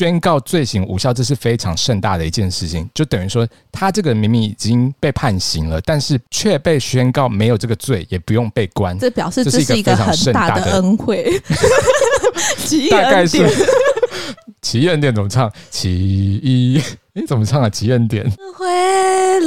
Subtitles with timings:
[0.00, 2.88] 宣告罪行无效，这是非常盛大的一件事情。
[2.94, 8.98] 就等于说，他这个明明已经被判刑了，但是却被宣告没有这个罪，也不用被关。
[8.98, 11.38] 这表示这是一个很大的恩惠。
[12.90, 13.46] 大概是
[14.62, 15.52] 奇异恩典怎么唱？
[15.70, 15.92] 奇
[16.42, 16.80] 异，
[17.12, 17.68] 你怎么唱啊？
[17.68, 18.24] 奇异恩典
[18.54, 18.66] 回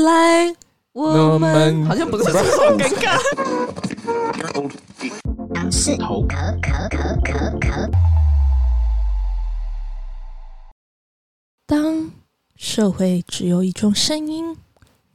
[0.03, 0.53] 来，
[0.91, 3.17] 我们好像不是这么尴尬。
[5.71, 6.23] 是头
[11.73, 12.11] 当
[12.55, 14.55] 社会只有一种声音，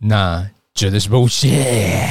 [0.01, 0.45] 那
[0.75, 2.09] 绝对是 bullshit。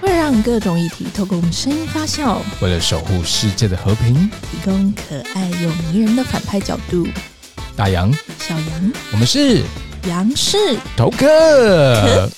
[0.00, 7.06] 会让各种议题透过我们声音发酵，为了守护世界的和平，提供可爱又迷人的反派角度。
[7.76, 9.62] 大杨、小杨，我们是
[10.08, 10.56] 杨氏
[10.96, 12.30] 头壳。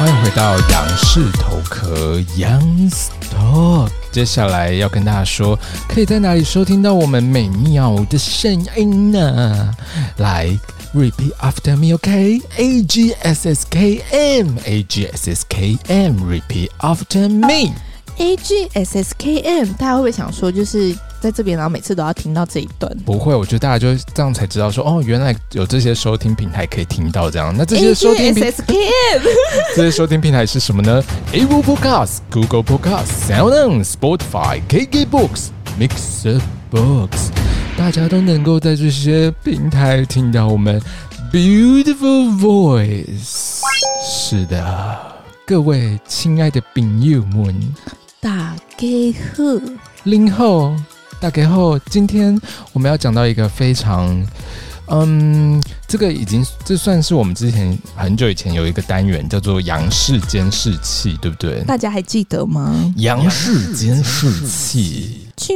[0.00, 5.58] 欢迎回到杨氏头壳 Young's Talk，接下来要跟大家说，
[5.90, 9.70] 可以在哪里收听到我们美妙的声音呢？
[10.16, 10.58] 来
[10.94, 17.74] ，repeat after me，OK？A G S S K M，A G S S K M，repeat after me
[18.20, 20.94] me，A G S S K M，大家会不会想说，就是？
[21.20, 22.90] 在这边，然后每次都要听到这一段。
[23.04, 27.54] 不会，我觉得大家就这样才知道说，哦，原来有这些收听平台可以听到这样。
[27.54, 28.50] 那这些收听平台，
[29.76, 35.48] 这些收听平台是什么呢？Apple Podcasts、Google podcast sound on spotify kk books
[35.78, 36.40] mixer
[36.72, 37.28] Books，
[37.76, 40.80] 大家都能够在这些平台听到我们
[41.30, 43.60] beautiful voice。
[44.02, 44.98] 是的，
[45.46, 47.54] 各位亲爱的朋友们，
[48.22, 48.86] 大家
[49.34, 49.42] 好，
[50.04, 50.76] 零后。
[51.18, 52.38] 大家好，今天
[52.74, 54.26] 我们要讲到一个非常，
[54.88, 61.62] 嗯，这个已经这算是我们之前很久以前有一个单元叫做杨氏监视器，对不对？
[61.64, 62.92] 大家还记得吗？
[62.96, 65.54] 杨氏监视器，啾，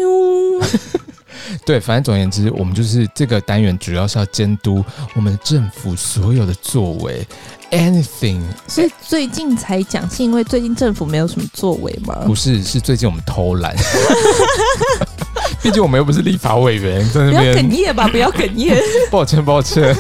[1.67, 4.83] 对，反正总而言之，我们就是这个单元主要是要监督
[5.15, 7.27] 我们政府所有的作为
[7.75, 8.41] ，anything。
[8.67, 12.23] 所以最近才讲，是因为最近政府没有什么作为吗？
[12.27, 13.75] 不是，是最近我们偷懒。
[15.63, 18.77] 毕竟我们又不是立法委员，在那边不要哽咽吧，不要哽咽。
[19.11, 19.95] 抱歉，抱歉。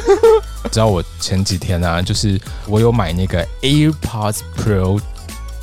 [0.70, 5.00] 知道我前几天啊，就是我有买那个 AirPods Pro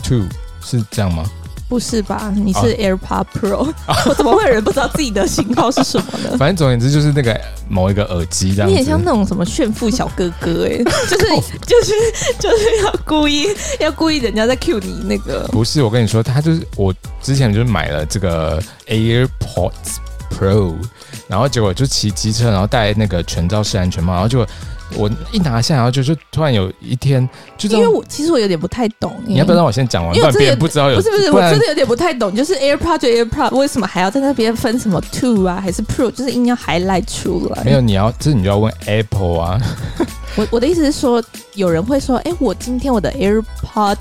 [0.03, 0.25] Two，
[0.63, 1.23] 是这样吗？
[1.71, 2.29] 不是吧？
[2.35, 6.37] 你是 AirPod Pro，啊、 我怎么会有人不知道自己的型号是什么呢？
[6.37, 7.39] 反正总而言之，就是那个
[7.69, 8.69] 某一个耳机这样。
[8.69, 11.25] 你也像那种什么炫富小哥哥哎、欸， 就是
[11.65, 11.93] 就是
[12.37, 13.47] 就是要故意
[13.79, 15.47] 要故意人家在 cue 你那个。
[15.47, 19.95] 不是，我跟你说，他就是我之前就是买了这个 AirPods
[20.37, 20.75] Pro，
[21.29, 24.45] 然后结果就骑机车，然后戴那个全罩式安全帽，然后就。
[24.95, 30.15] 我一拿下，然后就就突然有一天，就因为我其实我有点不太懂，你要不要让我先讲完？
[30.15, 37.63] 因为别人不知道有不是不是，不我真的有点不太懂，就是 AirPod 就 AirPod 为什么还要在那边分什么 Two 啊，还是 Pro，就是硬要 highlight 出来？
[37.63, 39.59] 没有，你要这你就要问 Apple 啊。
[40.35, 41.21] 我我的意思是说，
[41.55, 43.97] 有人会说，哎，我今天我的 AirPods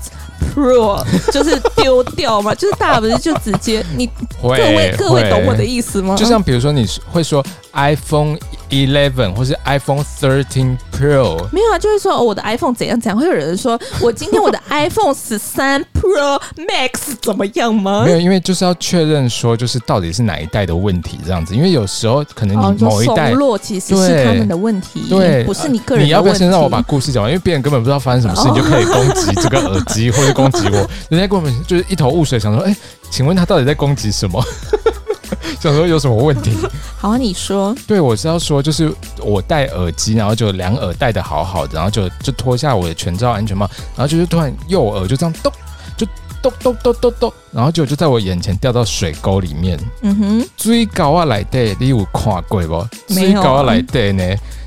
[0.53, 4.09] Pro 就是丢掉嘛， 就是大家不是就直接你
[4.41, 6.15] 各位各位懂我的意思吗？
[6.15, 8.37] 就像比如说你会说 iPhone。
[8.71, 18.03] Eleven 或是 iPhone Thirteen Pro，没有啊，就是说、哦、我的 iPhone 怎样怎样，会有人说我今天我的 iPhone 十三 Pro Max 怎么样吗？
[18.05, 26.05] 没有，因为就是要确认说，就是到底是哪一代的问题这样子，因为有时候可能你某一代落、哦、其实是他们的问题，对，不是你个人。
[26.05, 27.31] 你要不要先让我把故事讲完？
[27.31, 32.75] 因为别人根本不知道发生什么事，你就可以攻击这个耳机或者攻击我， 人家根本就是一头雾水，想说，哎，
[33.09, 34.41] 请问他到底在攻击什么？
[35.59, 36.51] 想说有什么问题？
[36.97, 37.75] 好啊，你说。
[37.87, 45.51] 对，我是要说，就是我戴耳机，然后就两耳戴的好好的，然后就就脱下我的全罩安全帽，然后就是突然右耳就这样咚，
[45.97, 46.05] 就
[46.41, 49.79] 咚咚咚咚咚，然后就就在我眼前掉到水沟里面。
[50.01, 52.87] 嗯哼，最高啊来的，你有看过不？
[53.07, 54.23] 最高啊来的呢？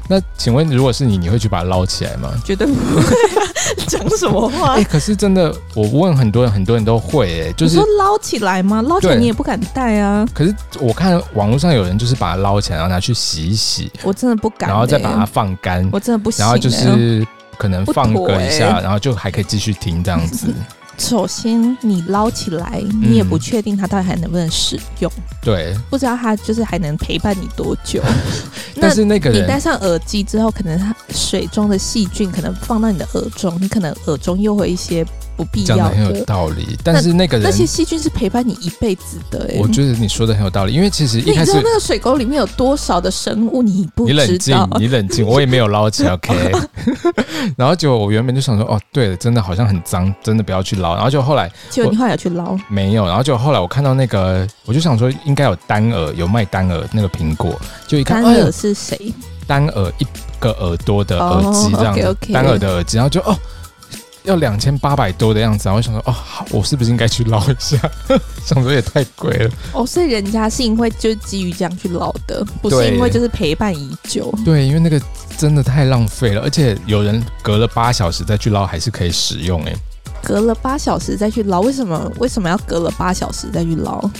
[0.09, 2.31] 那请问，如果是你，你会去把它捞起来吗？
[2.45, 3.43] 绝对不会啊！
[3.89, 4.75] 讲什么话？
[4.75, 8.83] 哎、欸，可是真的，我问很多人，很多人都会哎、欸，就是捞起来吗？
[8.83, 10.27] 捞起来你也不敢戴啊。
[10.35, 13.91] 可是我看网络上有人就是把它捞起来，然后拿去洗一洗。
[14.03, 15.89] 我真的不敢、欸，然后再把它放干。
[15.91, 16.47] 我真的不行、欸。
[16.47, 17.27] 然后就是
[17.57, 20.53] 可能放个一下，欸、然后就还可以继续听这样子。
[20.97, 25.11] 首先，你捞起来，你也不确定它到底还能不能使用。
[25.43, 28.03] 对，不知道它就是还能陪伴你多久。
[28.81, 35.05] 但是那个你戴上耳机之后，可能它水中的细菌可能放到你的耳中，你可能耳中又会一些
[35.37, 35.83] 不必要的。
[35.83, 39.49] 讲的很有道理，但是那个人那些细菌是陪伴你一辈子的。
[39.53, 44.25] 哎，我觉得你说的很有道理，因为其实一开始你知道那个水沟里面有多少的生物，你不知道。
[44.25, 46.53] 你冷静，你冷静，我也没有捞起来，OK。
[47.57, 50.95] 然后就我原本就想说，哦，对了，真的好像很脏，真的不要去捞。
[50.95, 52.57] 然后就后来，结果你后来有去捞？
[52.69, 53.07] 没有。
[53.07, 59.13] 然后就后来我看到那个，我就想说应该有单耳，有卖单耳那个苹果，就一看单耳是谁？
[59.47, 60.07] 单耳一
[60.39, 62.33] 个耳朵的耳机这样子，oh, okay, okay.
[62.33, 63.37] 单耳的耳机，然后就哦，
[64.25, 66.15] 要两千八百多的样子，然后我想说哦，
[66.51, 67.79] 我是不是应该去捞一下？
[68.45, 74.33] 想说也太贵了哦，所以人家是因为就是基于这样去捞的，不是因为就是陪伴已久。
[74.45, 75.01] 对，因为那个
[75.37, 79.75] 真的太浪费了，而且有人隔了八小时再去捞还是可以使用哎，
[80.23, 84.11] 隔了八小时再去捞，为什么为什么要隔了八小时再去捞？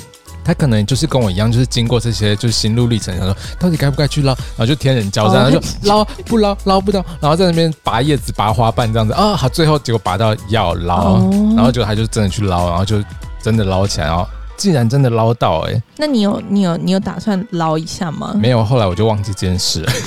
[0.45, 11.19] 他可能就是跟我一样，就是经过这些就是心路历程，他说到底该不该去捞，然后就天人交战，然后就捞不捞捞不到，然后在那边拔叶子、拔花瓣这样子啊，好，最后结果拔到要捞，
[11.57, 13.03] 然后结果他就真的去捞，然后就
[13.43, 14.27] 真的捞起来，然后
[14.57, 18.35] 竟然真的捞到哎、欸，那你有你有你有打算捞一下吗？
[18.37, 19.93] 没有，后来我就忘记这件事了。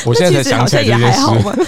[0.06, 1.20] 我现在才想起来这件事，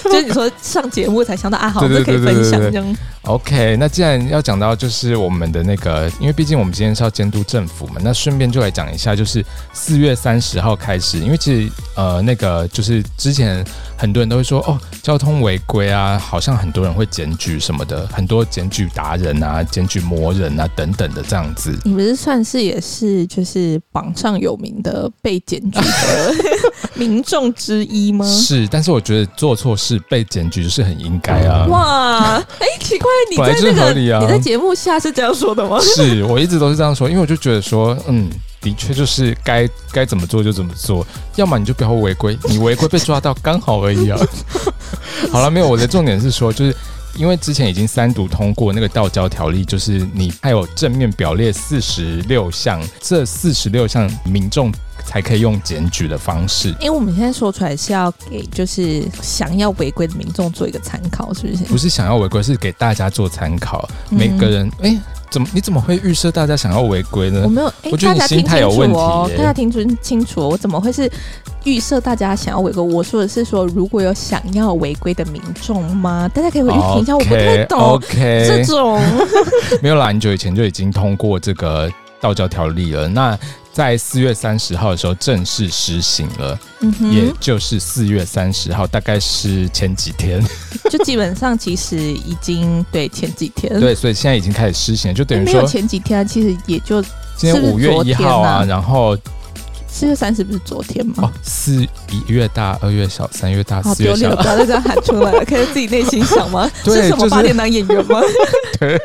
[0.04, 2.96] 就是你说上节目才想到啊， 好，就可以分享这样。
[3.22, 13.64] OK，那既然要讲到就是我们的那个，因为毕竟我们今天是要监督政府嘛，那顺便就来讲一下，就是四月三十号开始，因为其实呃那个就是之前
[13.96, 21.72] 很多人都会说哦，交通违规啊，好像很多人会检举什么的，很多检举达人啊，检举魔人啊等等的这样子。
[21.84, 26.34] 你不是算是也是就是榜上有名的被检举的
[26.94, 28.21] 民众之一吗？
[28.24, 31.66] 是，但是我觉得做错事被检举是很应该啊。
[31.68, 33.08] 哇，哎、欸，奇怪。
[33.30, 35.78] 你在那个，你在节目下是这样说的吗？
[35.80, 38.30] 是我一直都是这样说，因为我就觉得说，嗯，
[38.60, 44.18] 的确就是该该怎么做就怎么做，要么你就不要违规，你违规被抓到刚好而已啊。
[45.32, 46.76] 好了，没有，我的重点是说，就是
[47.16, 54.72] 因为之前已经三读通过那个道交条例，就是你还有正面表列四十六项，这四十六项民众。
[55.04, 61.64] 才可以用检举的方式，因为我们现在说出来是要给就是想要违规的民众做一个参考，是不是？
[61.64, 63.86] 不是想要违规，是给大家做参考。
[64.10, 65.00] 嗯、每个人，哎、欸，
[65.32, 67.40] 怎么你怎么会预设大家想要违规呢？
[67.42, 69.28] 我没有，欸、我觉得你心态有问题、哦。
[69.34, 71.10] 大家听清清楚，我怎么会是
[71.64, 72.82] 预设大家想要违规？
[72.82, 76.28] 我说的是说，如果有想要违规的民众吗？
[76.34, 79.00] 大家可以回去听一下，okay, 我不太懂 OK 这种。
[79.80, 81.90] 没有啦，很久以前就已经通过这个
[82.20, 83.08] 道教条例了。
[83.08, 83.38] 那
[83.72, 90.44] 在四月三十号的时候正式实行了，嗯，也就是四月三十号，大概是前几天，
[90.90, 97.02] 就基本上其实已经对前几天，对，所以现在已经开始实行，就等于说没有前几天，其实也就
[97.36, 99.16] 今天五月一号啊，然后。
[99.92, 101.14] 四月三十不是昨天吗？
[101.18, 106.68] 哦，四一月大，二月小，三月大，四月小，不要再这样喊出来了， 可以自己内心想吗？
[106.82, 108.18] 对，是什么八点档演员吗？
[108.80, 108.98] 对，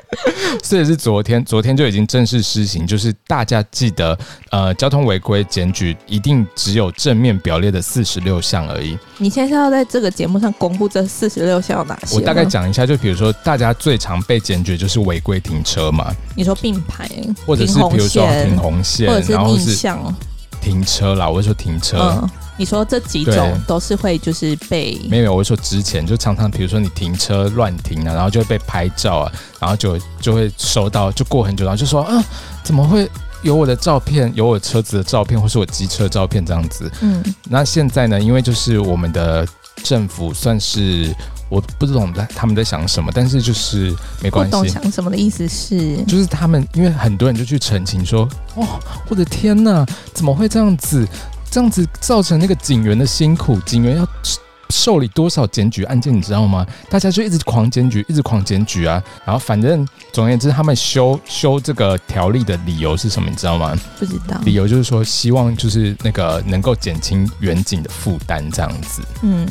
[0.64, 4.18] 所以是昨天，昨天就已经正式施行，就是大家记得，
[4.50, 8.98] 呃，交通违规检举一定只有正面表列的四十六项而已。
[9.18, 12.16] 你现在是要在这个节目上公布这四十六项有哪些？
[12.16, 16.12] 我大概讲一下，就比如说大家最常被检举就是违规停车嘛。
[16.34, 17.08] 你说并排，
[17.46, 20.16] 或者是比如说停红线，或者是逆向。
[20.68, 21.98] 停车啦，我会说停车。
[21.98, 29.32] 嗯，你说这几种都是会就是被没有，我会说之前就常常，比如说你停车乱停啊，然后就会被拍照啊，
[29.62, 32.22] 然后就就会收到，就过很久，然后就说啊，
[32.64, 33.10] 怎么会
[33.44, 36.92] 有我的照片，有我车子的照片，或是我机车照片这样子？
[37.00, 39.48] 嗯，那现在呢，因为就是我们的
[39.84, 41.16] 政府算是。
[41.50, 44.52] 我不懂在他们在想什么，但是就是没关系。
[44.52, 48.66] 不懂想什么的意思是，就是他们因为很多人就去澄清说，哦，
[49.10, 51.08] 我的天哪，怎么会这样子？
[51.50, 54.06] 这样子造成那个警员的辛苦，警员要
[54.70, 56.68] 受理多少检举案件，你知道吗？
[56.90, 59.02] 大家就一直狂检举，一直狂检举啊。
[59.24, 63.30] 然后反正总而言之，他们修修这个条例的理由是什么？
[63.30, 63.74] 你知道吗？
[63.98, 64.38] 不知道。
[64.44, 69.02] 理由就是说，希望就是那个能够减轻远景的负担，这样子。
[69.22, 69.48] 嗯。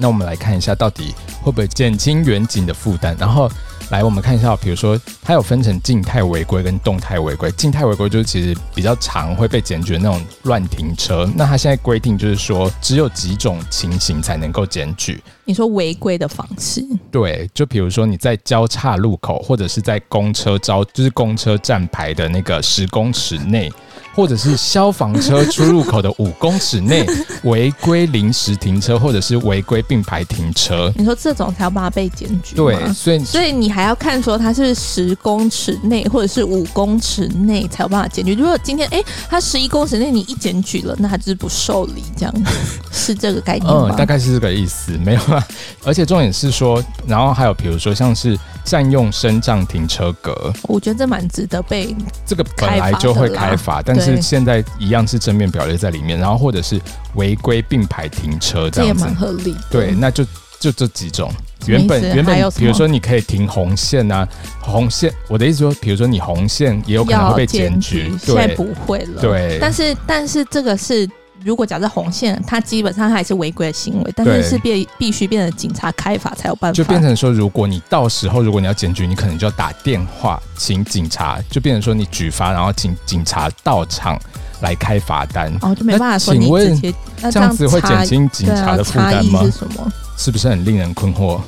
[0.00, 3.14] 那我们来看一下，到底会不会减轻远景的负担？
[3.18, 3.50] 然后
[3.90, 7.50] 来，我们看一下，比如说，它有分成静态违规跟动态违规。
[7.52, 11.28] 静态违规就是其实比较常会被检举的那种乱停车。
[11.36, 15.22] 那它现在规定就是说，只有几种情形才能够检举。
[15.44, 16.82] 你说违规的方式？
[17.10, 23.70] 对，就比如说你在交叉路口，或者是在公车招，就是公车站牌的那个十公尺内。
[24.14, 27.06] 或者是消防车出入口的五公尺内
[27.44, 30.92] 违规临时停车，或者是违规并排停车。
[30.96, 32.56] 你说这种才要把它被检举？
[32.56, 38.34] 对，所以所以你还要看说它是十公尺内或者是五公尺内才有办法检举。
[38.34, 42.34] 如果今天哎，它十一公尺内你一检举了，那它就是不受理，这样
[42.92, 43.88] 是这个概念吗？
[43.90, 45.46] 嗯，大概是这个意思，没有啊。
[45.84, 51.94] 而且重点是说，然后还有比如说像是占用升降停车格，我觉得这蛮值得被
[52.26, 56.80] 这个本来就会开罚，但是现在一样是正面表列在里面，然后或者是
[57.14, 59.54] 违规并排停车这样子，也蛮合理。
[59.70, 60.24] 对，那就
[60.58, 61.30] 就这几种。
[61.66, 64.26] 原本原本，比如说你可以停红线啊，
[64.60, 65.12] 红线。
[65.28, 69.20] 我的意思说，比如说你红线也有可能会被检举，现在不会了。
[69.20, 71.08] 对，但是但是这个是。
[71.44, 76.76] 如果假设红线，它基本上还是违规的行为，但是是变必须变成警察开罚才有办法。
[76.76, 84.20] 就变成说，如果你到时候如果你要检举，你可能就要打电话请警察，就变成说你举发，然后请警察到场
[84.60, 85.52] 来开罚单。
[85.62, 86.94] 哦，就没办法说你直接
[87.30, 89.42] 这样子会减轻警察的负担吗？
[89.44, 89.92] 是什么？
[90.16, 91.40] 是不是很令人困惑？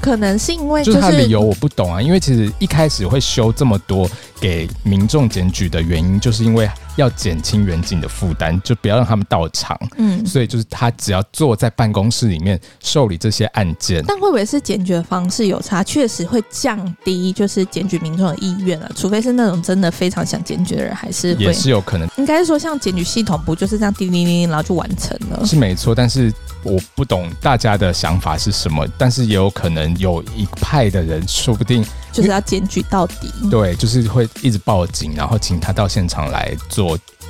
[0.00, 9.78] 可能是因为就是他理由我不懂啊，因为其实一开始会修这么多给民众检举的原因，就是因为要减轻员警的负担，就不要让他们到场。
[9.98, 14.02] 嗯，所以就是他只要坐在办公室里面受理这些案件。
[14.06, 15.82] 但会不会是检举的方式有差？
[15.82, 22.08] 确实会降低就是检举民众的意愿啊，除非是那种真的非常想检举的人，还是会也是有可能。
[22.16, 25.44] 应该是说像检举系统不就是这样叮叮叮，然后就完成了？
[25.46, 26.32] 是没错，但是
[26.62, 31.84] 我不懂大家的想法是什么，但是也有可能有一派的人说不定。
[32.12, 36.81] 就是要检举到底，对，就是会一直报警，然后请他到现场来做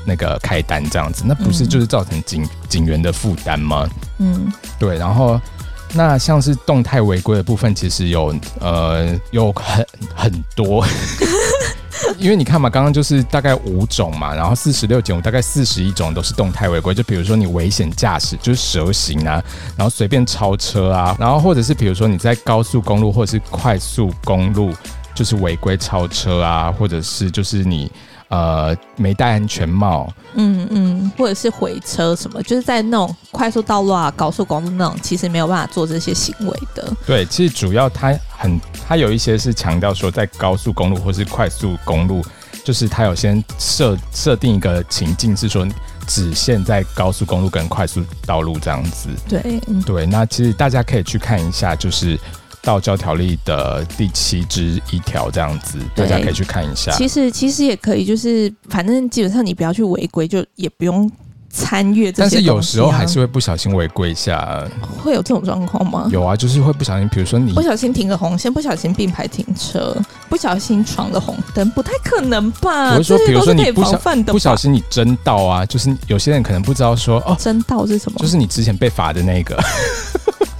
[0.04, 3.88] 那个开单这样子，那不是就是造成警、嗯、警员的负担吗？
[4.18, 5.40] 嗯，对，然后
[5.94, 10.84] 那像是动态违规的部分，其实有呃有很很多。
[12.18, 16.92] 因为你看嘛，刚刚就是大概五种嘛，然后四十六减五，大概四十一种都是动态违规。
[16.92, 19.42] 就比如说你危险驾驶，就是蛇行啊，
[19.76, 24.74] 然后随便超车啊，然后或者是比如说你在高速公路或者是快速公路，
[25.14, 27.90] 就是违规超车啊，或者是就是你。
[28.32, 36.90] 呃，没戴安全帽，嗯嗯，或者是回车什么，就是在那种快速道路啊、高速公路那种，其实没有办法做这些行为的。
[37.06, 38.58] 对，其实主要它很，
[38.88, 42.24] 它有一些是强调说，在高速公路或是快速公路，
[42.64, 45.68] 就是它有先设设定一个情境，是说
[46.06, 49.10] 只限在高速公路跟快速道路这样子。
[49.28, 52.18] 对，对，那其实大家可以去看一下，就是。
[52.62, 56.92] 道教条例的第七之一条这样子，大家可以去看一下。
[56.92, 61.10] 其实其实也可以，就是反正基本上你不要去违规，就也不用
[61.50, 62.28] 参与这些、啊。
[62.28, 64.64] 但是有时候还是会不小心违规一下，
[65.02, 66.08] 会有这种状况吗？
[66.12, 69.94] 有啊，就是会不小心，比如说你不小心停个红线，不小心并排停车，
[70.28, 72.94] 不小心闯了红灯，不太可能吧？
[72.94, 78.18] 我是说，比如说你不小不小心你真道啊，就是有些人可能不知道说哦，真道是什么？
[78.20, 79.60] 就是你之前被罚的那个。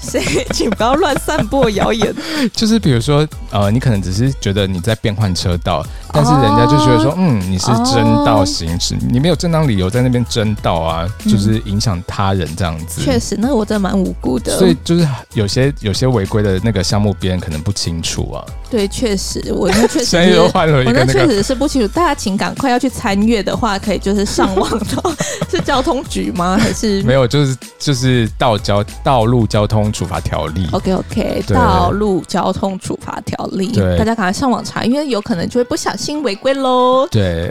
[0.03, 0.21] 谁？
[0.53, 2.15] 请不要乱散播谣言。
[2.53, 13.01] 就是比如说，呃，你可能只是觉得你在变换车道，但是人家就觉得说，哦、嗯，你是争道行驶，哦、你没有正当理由在那边争道啊，就是影响他人这样子。
[13.01, 14.59] 确、嗯、实，那我真的蛮无辜的。
[14.59, 18.45] 所以就是有些有些违规的那个项目，别人可能不清楚啊。
[18.73, 21.89] 对，确实，我那确实 是，我那确实是不清楚。
[21.89, 25.13] 大家请赶快要去参阅的话，可以就是上网到
[25.51, 26.57] 是交通局吗？
[26.59, 27.29] 还是 没有？
[27.29, 30.67] 就是就是道交道路交通处罚条例。
[30.73, 33.73] OK OK，道路交通处罚条例。
[33.99, 37.07] 大家赶快上网查，因为有可能就会不小心违规喽。
[37.09, 37.51] 对，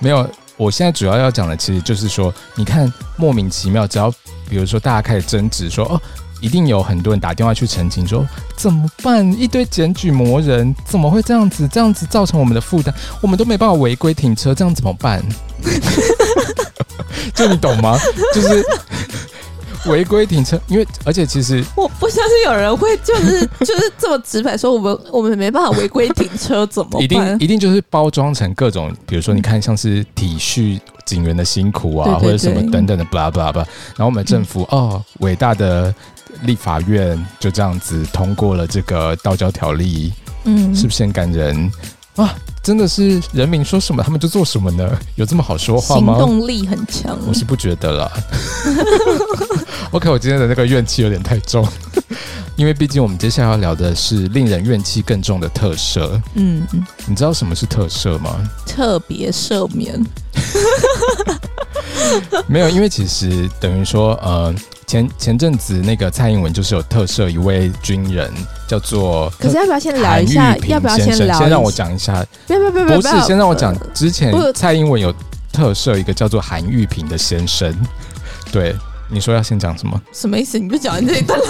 [0.00, 0.28] 没有。
[0.58, 4.10] 我现在主要要讲的，其实就是说，你看莫名其妙，只要
[4.50, 5.98] 比如说大家开始争执说哦。
[6.40, 8.26] 一定有很多人打电话去澄清，说
[8.56, 9.30] 怎么办？
[9.40, 11.66] 一堆检举魔人怎么会这样子？
[11.68, 15.22] 这样子造成我们的负担，我们都没办法违规停车，这样怎么办？
[17.34, 17.98] 就你懂吗？
[18.34, 18.64] 就是
[19.86, 27.02] 违规停车，因为而且其实我不相信有人会就是 就是这么直白说，我们我们没办法违规停车，怎么办？
[27.02, 33.56] 一定一定就是包装成各种，比如说你看像是体恤警员的辛苦啊，对对对，或者什么等等的，blah blah blah。
[33.96, 35.94] 然后我们政府、嗯、哦，伟大的。
[36.42, 40.12] 立法院就这样子通过了这个道教条例，
[40.44, 41.70] 嗯，是不是很感人
[42.16, 42.34] 啊？
[42.62, 44.86] 真的是人民说什么他们就做什么呢？
[45.14, 46.14] 有这么好说话吗？
[46.18, 48.12] 行动力很强，我是不觉得啦。
[49.92, 51.66] OK，我今天的那个怨气有点太重，
[52.56, 56.20] 因为毕竟我们接下来要聊的是令人怨气更重的特赦。
[56.34, 56.66] 嗯，
[57.06, 58.38] 你知道什么是特赦吗？
[58.66, 59.98] 特别赦免。
[62.46, 64.54] 没有，因为其实等于说，呃。
[64.88, 68.32] 前前阵子那个蔡英文就是有特赦一位军人，
[68.66, 70.56] 叫做可是要不要先聊一下？
[70.66, 71.38] 要不要先聊？
[71.38, 72.26] 先让我讲一下。
[72.46, 73.76] 不要不要不要，不是先让我讲。
[73.92, 75.14] 之前蔡英文有
[75.52, 77.72] 特赦一个叫做韩玉平的先生。
[78.50, 78.74] 对，
[79.10, 80.00] 你说要先讲什么？
[80.12, 80.58] 什么意思？
[80.58, 81.46] 你就讲完这一段了？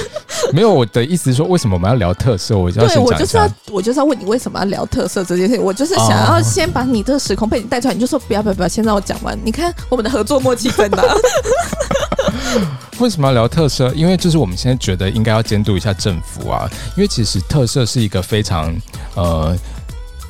[0.52, 2.56] 没有，我的意思是说，为什么我们要聊特色？
[2.56, 2.88] 我就要。
[2.88, 5.62] 对，我就是要，我就是要问你为什么要聊特色这件事情。
[5.62, 9.38] 我就是想要先把你这个时空背景带出来，你就说不要不要不要，先让我讲完。
[9.44, 11.02] 你看我们的合作默契在哪？
[12.98, 13.92] 为什么要聊特色？
[13.94, 18.74] 因为就是我们现在觉得应该要监督一下政府啊，因为其实特色是一个非常
[19.14, 19.56] 呃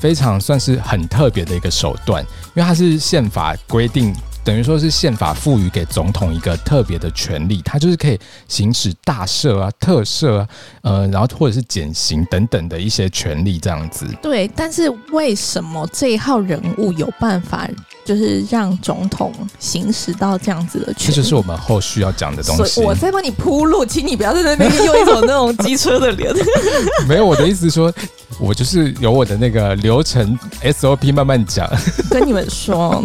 [0.00, 2.22] 非常算是很特别的一个手段，
[2.54, 4.14] 因为它是宪法规定。
[4.44, 8.18] 等于说是宪法赋予给总统一个特别的权利，他就是可以
[8.49, 10.49] 行使大赦啊、特赦啊，
[10.82, 14.06] 呃，然后或者是减刑等等的一些权利，这样子。
[14.20, 17.68] 对，但是为什么这一号人物有办法，
[18.04, 21.14] 就是让总统行使到这样子的权利？
[21.14, 22.80] 这就是我们后续要讲的东西。
[22.80, 26.32] 我在帮你铺路，请你不要在那边用一种那种机车的脸。
[27.09, 27.92] 没有，我的意思是说，
[28.40, 31.68] 我就是有我的那个流程 SOP 慢慢讲。
[32.11, 33.02] 跟你们说，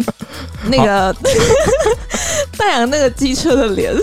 [0.66, 1.14] 那个。
[2.58, 3.94] 戴阳那个机车的脸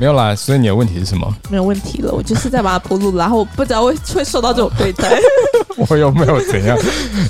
[0.00, 1.30] 没有啦，所以你的问题是什么？
[1.50, 5.10] 没有问题了，我就是在把它铺路，然后我不知道会会受到这种对待。
[5.76, 6.74] 我又没有怎样？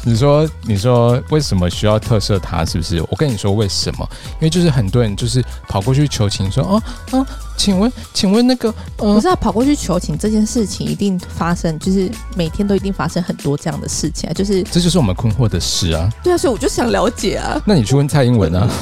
[0.05, 2.65] 你说，你说为什么需要特赦他？
[2.65, 3.03] 是不是？
[3.11, 4.09] 我跟你说为什么？
[4.35, 16.09] 因为就是很多人就是跑过去求情，说哦哦，请问，请问那个，呃、不是要跑过去求情这件事情一定发生，就是每天都一定发生很多这样的事情啊，就是这就是我们困惑的事啊。
[16.23, 17.61] 对啊，所以我就想了解啊。
[17.67, 18.69] 那你去问蔡英文啊。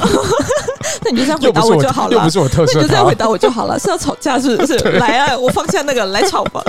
[1.05, 3.79] 那你就这样回答我就好了，又不是我特色，那你就这样回答我就好了。
[3.79, 4.77] 是要吵架是不是？
[4.99, 6.63] 来啊，我放下那个来吵吧。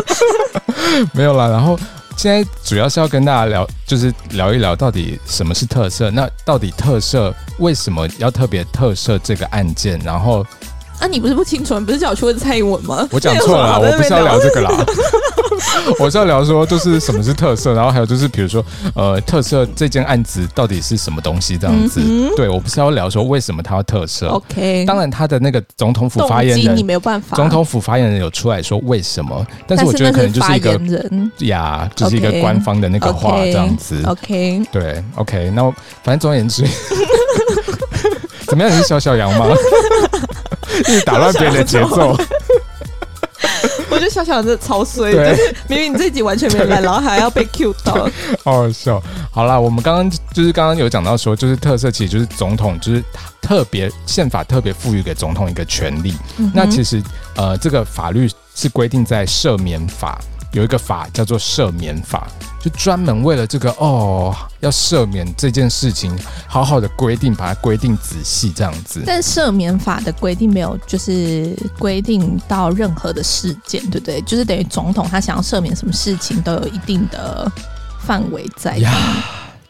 [1.14, 1.78] 没有啦，然后
[2.18, 6.12] 现在主要是要跟大家聊，就是聊一聊到底什么是特色。
[6.12, 10.00] 那到底特色为什么要特别特色这个案件？
[10.04, 10.46] 然后
[11.00, 13.08] 啊，你不是不清楚，你不是叫我去问蔡英文吗？
[13.12, 14.72] 我讲错了， 我不是要聊这个啦。
[16.00, 18.63] 我是要聊说，就是什么是特色，然后还有就是，比如说，
[18.96, 21.58] 呃，特色这件案子到底是什么东西？
[21.58, 24.27] 这样子，嗯、对我不是要聊说为什么他要特色。
[24.27, 27.36] OK，当然他的那个总统府发言人，你没有办法。
[27.36, 34.01] 总统府发言人有出来说为什么，但是我觉得可能就是一个人呀，就是一个官方的那个话这样子。
[34.06, 35.63] OK，对，OK，那
[36.03, 36.63] 反正总而言之，
[38.48, 38.72] 怎么样？
[38.72, 39.46] 你是小小羊吗？
[40.89, 42.17] 一直打乱别人的节奏。
[43.91, 48.10] 我就想想这超衰，就是明明你自己完全没来，然后还要被 Q 到，
[48.43, 49.01] 好好笑。
[49.31, 53.03] 好啦，我们刚刚就是刚刚有讲到说，就是特色其实就是总统，就是
[53.41, 56.13] 特别宪法特别赋予给总统一个权利。
[56.38, 57.01] 嗯、那其实
[57.36, 60.19] 呃，这个法律是规定在赦免法。
[60.51, 62.27] 有一个法叫做赦免法，
[62.60, 69.04] 就专门为了这个哦，要赦免这件事情，好好的规定，把它规定仔细这样子。
[69.06, 74.19] 但赦免法的规定没有，就是规定到任何的事件，对不对？
[74.21, 77.50] 就是等于总统他想要赦免什么事情，都有一定的
[78.00, 78.91] 范围在呀。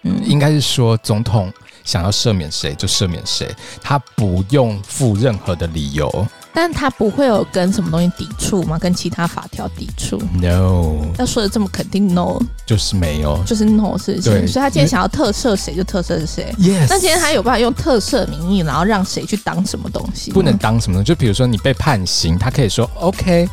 [0.03, 1.51] 嗯，应该是说总统
[1.83, 6.25] 想要赦免谁就赦免谁，他不用附任何的理由。
[6.61, 8.77] 但他不会有跟什么东西抵触吗？
[8.77, 11.05] 跟其他法条抵触？No。
[11.17, 14.45] 要说的这么肯定，No，就是没有，就是 No 事情。
[14.45, 16.53] 所以他今天想要特赦谁就特赦谁。
[16.59, 16.87] Yes。
[16.89, 20.31] 那今天他有办法用特赦名义，然后让谁去当什么东西？
[20.31, 21.01] 不能当什么？
[21.01, 23.47] 就比如说你被判刑，他可以说 OK，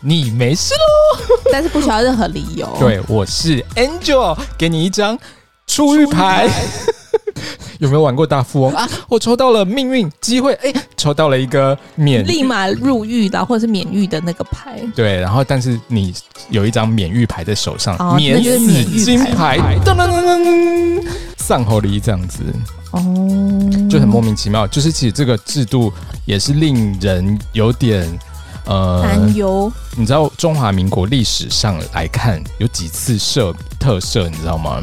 [0.00, 1.38] 你没事喽。
[1.52, 2.68] 但是不需要任何理由。
[2.80, 5.16] 对，我是 Angel，给你一张
[5.68, 6.50] 出狱牌。
[7.78, 8.88] 有没有玩过大富翁啊？
[9.08, 14.80] 我抽到了命运机会，哎、欸，抽到了一个免立马入狱的或者是免狱的那个牌。
[14.94, 16.14] 对，然后但是你
[16.48, 21.06] 有一张免狱牌在手上，哦、免死金牌，噔噔噔噔，
[21.38, 22.42] 丧侯离这样子，
[22.92, 23.00] 哦，
[23.90, 24.66] 就很莫名其妙。
[24.68, 25.92] 就是其实这个制度
[26.24, 28.06] 也是令人有点
[28.66, 29.48] 呃担忧。
[29.64, 34.80] 忧你知道中华民国历史上来看有几次设特赦，你知道吗？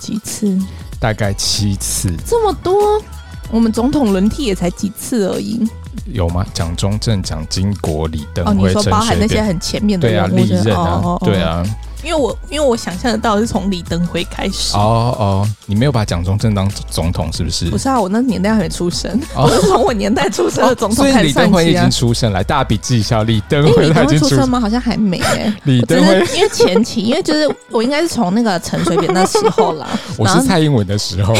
[0.00, 0.58] 几次？
[1.00, 3.02] 大概七次，这么多，
[3.50, 5.66] 我们总统轮替也才几次而已。
[6.04, 6.44] 有吗？
[6.52, 11.64] 蒋中正、蒋经国、李登辉、哦，你说包含那些很前面的对啊，历任啊，哦哦哦对啊。
[12.02, 17.66] 因为我因为我想象得到是从李登辉开始哦哦，你没有把蒋中正当总统是不是？
[17.70, 24.58] 不是啊，我那年代还没出生，哦、我是从我年代出生的总统开始算起、啊哦、所以李登辉已经出生了，大家笔记一下，李登辉他已经出生吗？
[24.60, 25.54] 好像还没诶、欸。
[25.64, 31.34] 李登辉因为前期，因为就是我应该是从那个陈水扁那时候啦， 我是蔡英文的时候。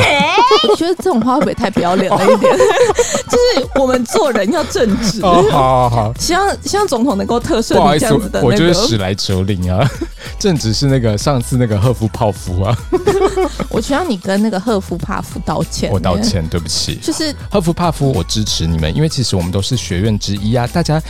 [0.69, 2.53] 我觉得这种话会不会太不要脸了一点？
[3.29, 5.21] 就是我们做人要正直。
[5.23, 8.47] 哦，好好好，希望希望总统能够特赦你这样子的、那个。
[8.47, 9.89] 我觉得史莱哲林啊，
[10.51, 11.31] 正直是那个上。
[11.31, 12.77] 上次那个赫夫泡芙啊，
[13.71, 15.89] 我需要你跟那个赫夫帕夫道歉。
[15.93, 16.97] 我道歉，对不起。
[16.97, 20.67] 就是赫夫帕夫，我支持你们，因为其实我们都是学院之一啊。
[20.67, 21.01] 大家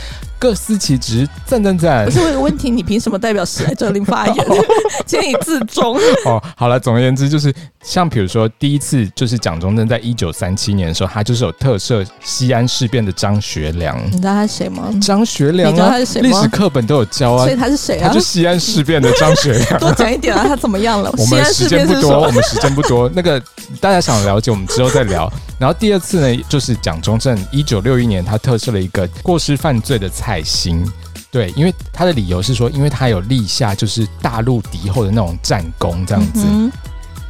[0.41, 2.03] 各司其职，赞赞赞。
[2.03, 4.45] 不是我有个问题，你凭什么代表史莱哲林发言？
[5.05, 5.95] 请你自重。
[6.25, 13.95] 哦，好了，总而言之就是，像比如说第一次就是蒋中正在一九三七年的时候，他就是有特赦西安事变的张学良。
[14.11, 14.91] 你知道他是谁吗？
[14.99, 16.27] 张学良啊，你知道他是谁吗？
[16.27, 17.45] 历史课本都有教啊。
[17.45, 18.07] 所以他是谁啊？
[18.07, 19.77] 他就西安事变的张学良。
[19.79, 21.13] 多讲一点啊，他怎么样了？
[21.19, 23.07] 我们时间不多，我们时间不多。
[23.13, 23.39] 那个
[23.79, 25.31] 大家想了解，我们之后再聊。
[25.59, 30.87] 然后第二次呢，就是蒋中正一九六一年，他特赦了一个过失犯罪的蔡兴。
[31.31, 36.45] 对，因为他的理由是说，因为他有立下就是大陆敌后的那种战功这样子。
[36.45, 36.71] 嗯、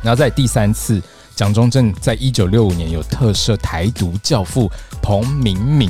[0.02, 1.02] 然后在第三次，
[1.36, 4.70] 蒋中正在一九六五年有特赦台独教父
[5.02, 5.90] 彭明敏。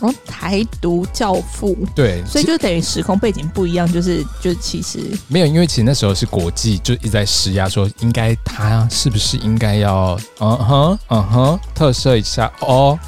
[0.00, 1.76] 哦，台独教父。
[1.94, 12.98] 对，所以就等于时空背景不一样，就是就其实没有，因为其实那时候是国际就一直在施压，说应该他是不是应该要嗯哼嗯哼特赦一下哦，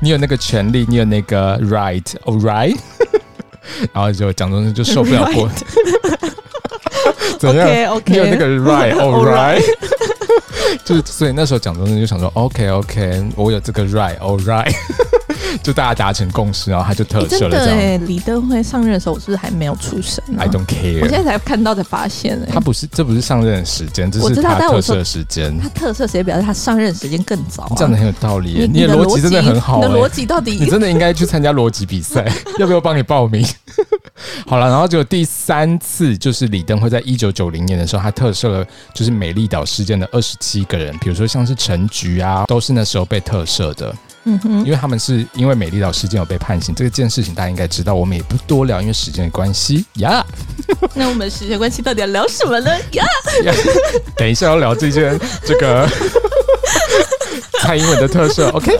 [0.00, 2.76] 你有那个权利，你有那个 right，all right。
[3.92, 5.48] 然后就蒋中正就受不了过
[7.38, 9.62] 怎样？OK OK，你有那个 right，all right，
[10.84, 14.74] 就是所以那时候蒋中正就想说，OK OK，我有这个 right，all right。
[15.62, 17.76] 就大家达成共识，然后他就特赦了这样。
[17.76, 21.00] 对，李登辉上任的时候，我是不是还没有出生？I don't care。
[21.00, 25.58] 我现在才看到才发现，哎，他不是，这不是上任的时间，这是他特赦的时间。
[25.58, 27.72] 他特赦谁表示他上任时间更早？
[27.76, 29.76] 这样的很有道理，你的逻辑真的很好。
[29.76, 30.52] 你的逻辑到底？
[30.58, 32.24] 你真的应该去参加逻辑比赛，
[32.58, 33.46] 要不要帮你报名？
[34.46, 43.94] 好了，然后就第三次，就是李登辉在一九九零年的时候，他特赦了就是美丽岛事件的二十七个人，比如说像是陈菊啊，都是那时候被特赦的。
[44.24, 50.24] 嗯哼，因为他们是因为美丽岛事件有被判刑，这个件事情大家应该知道，我们也不多聊，因为时间的关系呀。
[50.68, 52.70] Yeah、 那我们时间关系到底要聊什么呢？
[52.92, 53.04] 呀、
[53.42, 55.88] yeah yeah，等一下要聊这件这个
[57.62, 58.78] 蔡英文的特色，OK。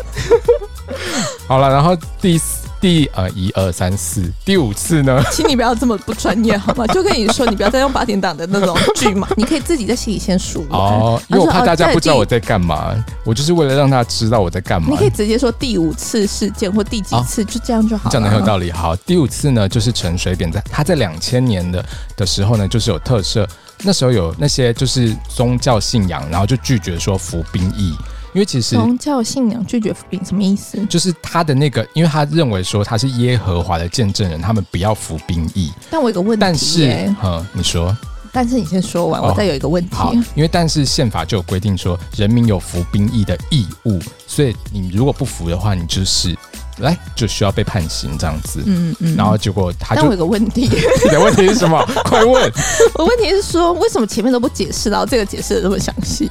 [1.47, 2.62] 好了，然后第四。
[2.83, 5.23] 第呃一二三四第五次呢？
[5.31, 6.85] 请你不要这么不专业好吗？
[6.89, 12.93] 就跟你说，你不要再用八点档的那种剧嘛， 你可以自己在心里先数哦，因为我怕大家不知道我在干嘛，
[13.25, 14.89] 我就是为了让大家知道我在干嘛。
[14.91, 18.11] 你可以直接说第五次事件或第几次，就这样就好。
[18.11, 18.73] 讲的很有道理。
[18.73, 21.85] 好，第五次呢，就是陈水扁在他在两千年的
[22.17, 23.47] 的时候呢，就是有特赦，
[23.85, 27.95] 那时候有那些就是宗教信仰，然后就拒绝说服兵役。
[28.33, 30.85] 因为其实宗教信仰拒绝服兵什么意思？
[30.87, 35.71] 就是他的那个，因为他认为说他是耶和华的见证人，他们不要服兵役。
[35.91, 37.95] 但我有个问题，但是，嗯，你说，
[38.33, 39.95] 但是你先说完，我再有一个问题。
[39.97, 46.37] 哦，好，因为但是宪法就有规定说，人民有服兵役的义务，所以你如果不服的话，你就是。
[46.79, 50.01] 来就需要被判刑这样子，嗯嗯，然后结果他就。
[50.01, 50.63] 但我有个问题，
[51.05, 51.85] 你的问题是什么？
[52.05, 52.51] 快问！
[52.95, 56.31] 我问题是说，为什么前面都不解释，然后这个解释的这么详细？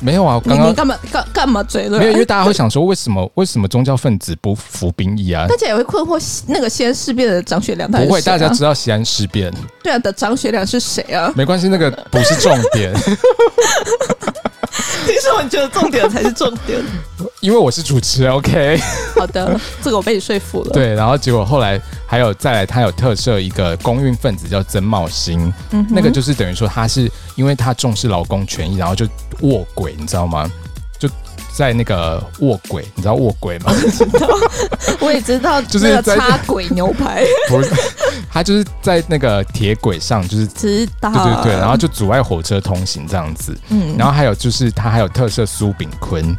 [0.00, 1.98] 没有啊，刚刚你干嘛干干嘛追了？
[1.98, 5.46] 没有，因为大家会想说，为什么为什么宗教分子不服兵役啊？
[5.48, 8.04] 大家也会困惑，那个西安事变的张学良他、啊？
[8.04, 9.52] 不会，大家知道西安事变。
[9.82, 11.32] 对啊，的张学良是谁啊？
[11.34, 12.92] 没关系，那个不是重点。
[15.08, 16.78] 其实我觉得重点才是重点，
[17.40, 18.78] 因为我是主持人，OK。
[19.16, 20.70] 好的，这个我被你说服了。
[20.70, 29.08] 对，然后结果后来还有再来，他有特赦一个公运分子叫曾茂兴，嗯、那个就是等于说他是因为他重视劳工权益，然后就
[29.40, 30.50] 卧轨，你知道吗？
[31.58, 33.72] 就在那个卧轨，你知道卧轨吗？
[33.74, 34.28] 我知道，
[35.00, 37.24] 我也知道，就是那个插轨牛排。
[37.50, 37.70] 不是，
[38.32, 43.58] 他就是在那个铁轨上，就是知道，对对对，然后就阻碍火车通行这样子。
[43.70, 46.36] 嗯，然后还有就是他还有特色苏炳坤。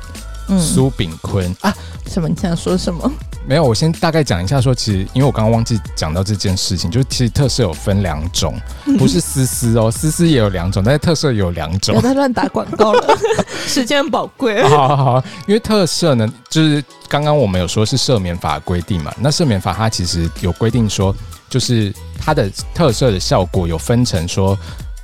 [0.60, 1.72] 苏炳坤啊，
[2.08, 2.28] 什么？
[2.28, 3.12] 你想说什么？
[3.48, 8.54] 没有，我先大概讲一下说，其实因为我刚刚忘记讲到这件事情，就是其实特色有分两种，
[9.00, 11.96] 不是丝丝哦，丝丝也有两种，但是特色有两种。
[11.96, 13.18] 不要再乱打广告了，
[13.66, 14.62] 时间很宝贵。
[14.68, 21.16] 好好好，因为特色呢，就是刚刚我们有说是赦免法规定嘛，那赦免法它其实有规定说，
[21.50, 24.56] 就是它的特色的效果有分成说，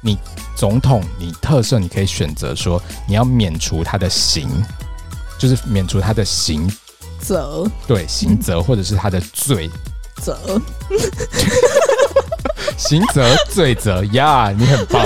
[0.01, 0.17] 你
[0.55, 4.47] 总统你特色你可以选择说你要免除他的刑。
[5.37, 6.65] 就是免除他的刑
[7.25, 9.69] 责，对，刑责或者是他的罪。
[10.21, 10.37] 责，
[12.77, 15.05] 刑责罪责呀，你很棒，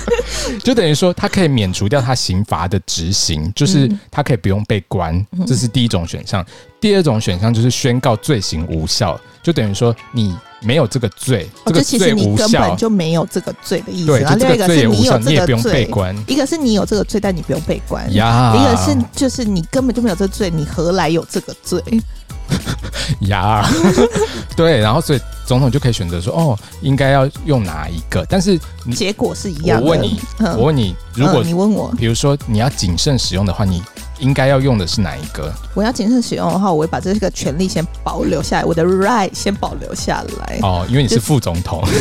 [0.64, 6.44] 就等于说他可以免除掉他刑罚的执行，就是他可以不用被关，这是第一种选项。
[6.80, 10.34] 第二种选项就是宣告罪行无效，就等于说你。
[10.60, 14.06] 没有这个罪，这个罪无效，根本就没有这个罪的意思。
[14.06, 16.24] 对，然后另一个是你有这个罪，你也不用被关。
[16.26, 18.12] 一个是你有这个罪，但你不用被关。
[18.14, 21.82] 呀，一个是就是你根本就没有这个罪，你何来有这个罪？
[23.28, 23.68] 呀，
[24.56, 28.24] 对，然后所以总统就可以选择说，哦，应该要用哪一个？
[28.28, 28.58] 但是
[28.94, 29.84] 结果是一样的。
[29.84, 33.82] 我问你，我问你，如果你问我，比如说你要谨慎使用的话，你
[34.18, 35.52] 应该要用的是哪一个？
[35.74, 40.58] 我要谨慎使用的话，我会把这个权利先保留下来，我的 right 先保留下来。
[40.62, 41.82] 哦，因为你是副总统。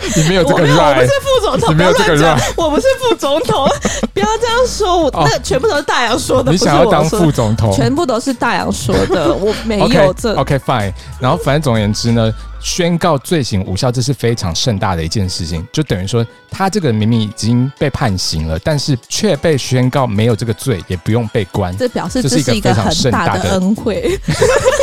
[0.16, 3.68] 你没有这个 right，我不是副总统，你没有这个 right，我不是副总统，
[4.14, 6.50] 不要这样说，我那全部都是大洋说的。
[6.50, 10.34] 你想要当副总统，全部都是大洋说的， 我没有这。
[10.36, 24.18] OK fine，然后反正总而言之呢，宣告罪行无效，这是非常盛大的一件事情，就等于说他这个明明已经被判刑了，但是却被宣告没有这个罪，也不用被关，这表示这是一个非常盛大的恩惠，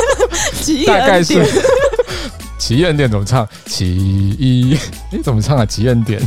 [0.86, 1.44] 大概是。
[2.68, 3.48] 奇异恩典怎么唱？
[3.64, 3.96] 奇
[4.38, 4.78] 一，
[5.10, 5.64] 你怎么唱啊？
[5.64, 6.20] 奇异恩典，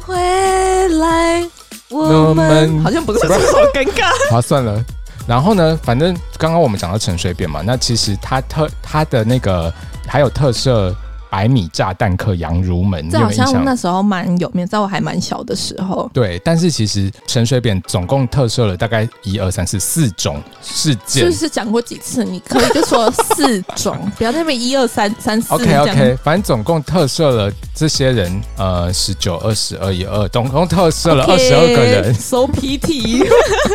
[0.00, 1.46] 回来，
[1.90, 3.34] 我们好像不是这么
[3.74, 4.10] 尴尬。
[4.30, 4.82] 好，算了。
[5.26, 9.70] 然后呢，反正刚刚我们讲到陈水扁嘛，那其实他特他的那个
[10.06, 10.96] 还有特色。
[11.30, 16.10] 百米炸弹客杨如门，这好像那时候蛮有名，在我还蛮小的时候。
[16.12, 22.24] 对，但是其实陈水扁总共特赦了大概一二三四四种事件，就是讲过几次？
[22.24, 25.54] 你可以就说四种， 不要那边一二三三四。
[25.54, 32.14] OK OK，反正总共特赦了这些人，呃，十九、二十、二一、二，总共特赦了二十二个人。
[32.14, 33.26] So pity。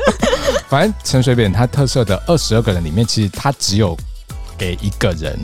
[0.68, 3.96] 反正陈水扁他特赦的二十二个人里面，其实他只有
[4.58, 5.38] 给一个人。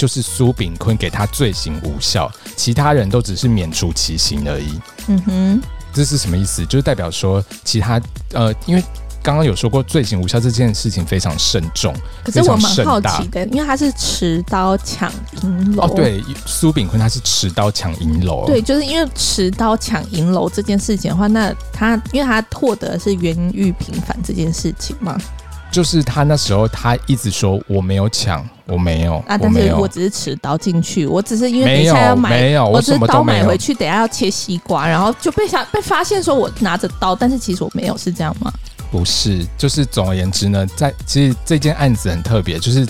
[0.00, 4.80] 就是苏炳坤给他罪行无效，其他人都只是免除其刑而已。
[5.08, 6.64] 嗯哼，这是什么意思？
[6.64, 8.00] 就是代表说，其他
[8.32, 8.82] 呃，因为
[9.22, 15.82] 刚刚有说过罪行无效这件事情非常慎重，可是我蛮好奇的，因为他是持刀抢银楼。
[15.82, 18.46] 哦，对，苏炳坤他是持刀抢银楼。
[18.46, 25.20] 对，就是因为持刀抢银楼这件事情的话，那他因为他获得的是冤狱平反这件事情嘛。
[25.70, 38.52] 就是他那时候，他一直说我没有抢，我没有啊，但是我只是持刀进去，我只是因为等一下要买，没有，我只是刀买回去，等一下要切西瓜，然后就被想被发现说我拿着刀，但是其实我没有，是这样吗？
[38.90, 42.86] 不是，就是总而言之呢，在其实这件案子很特别，就是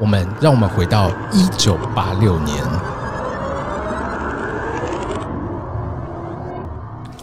[0.00, 2.56] 我们让我们回到一九八六年，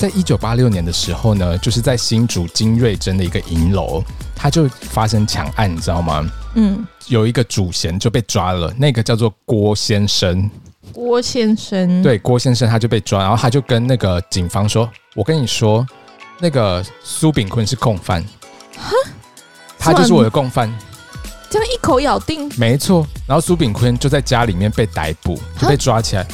[0.02, 4.04] 在一九八六年的时候呢，就是在新竹金瑞珍的一个银楼。
[4.36, 6.28] 他就发生抢案，你知道吗？
[6.56, 10.50] 嗯，有一个主嫌就被抓了，那个叫做郭先生。
[10.92, 15.86] 郭先生，对，郭先生他就被抓，然后他就跟那个警方说：“我跟你说，
[16.40, 18.26] 那个苏炳坤是共犯，
[19.78, 20.76] 他就是我的共犯。”
[21.52, 23.06] 这样一口咬定，没错。
[23.28, 26.26] 然后苏炳坤就在家里面被逮捕，就被抓起来，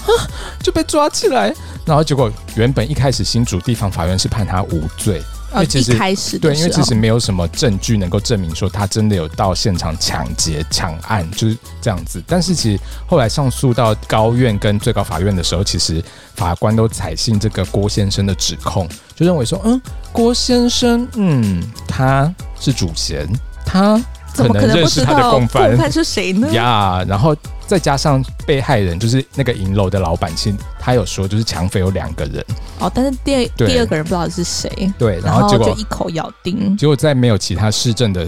[0.61, 1.51] 就被抓起来。
[1.83, 5.19] 然后结果原本一开始新竹地方法院是判他无罪。
[5.53, 12.21] 因为其实、哦、一开始对，因为其实没有什么证据能够证明说他真的有到现场抢劫抢案，就是这样子。
[12.27, 16.03] 但是其实后来上诉到高院跟最高法院的时候，其实
[16.35, 23.25] 法官都采信这个郭先生的指控，就认为说，嗯，郭先生，嗯，他是主嫌，
[23.65, 23.99] 他
[24.37, 26.47] 可能认识他的共犯，共犯是谁呢？
[26.51, 27.35] 呀，然后。
[27.67, 32.41] 再加上被害人就是那个银楼的老板，其实他有说就是抢匪有两个人
[32.79, 34.71] 哦，但是第二第二个人不知道是谁。
[34.97, 38.25] 对，然后结果就一口咬定，结果在没有其他市政的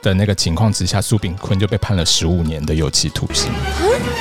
[0.00, 3.50] 的那个情况之下，苏炳坤就被判了十五年的有期徒刑。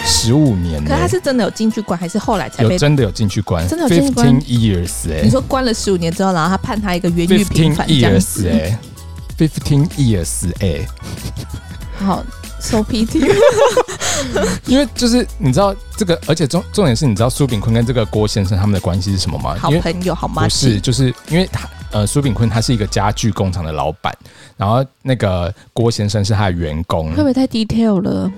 [0.03, 0.83] 十五年？
[0.83, 2.73] 可是他是真的有进去关，还是后来才被？
[2.73, 3.67] 有真的有进去关？
[3.67, 5.21] 真的有进去关？Fifteen years 哎！
[5.23, 8.75] 你说关了十五年之后，然后他判他一个冤狱平反这样子哎
[9.37, 10.87] ？Fifteen years 哎！
[12.05, 12.23] 好。
[12.59, 13.23] So pity，
[14.65, 19.55] 因为就是你知道这个，而且重重点是你知道苏炳坤跟这个郭先生他们的关系是什么吗？
[19.59, 20.41] 好朋友，好吗？
[20.41, 24.11] 不是，就是因为他呃，苏炳坤他是一个家具工厂的老板，
[24.57, 28.29] 然后那个郭先生是他的员工，会不会太 detail 了？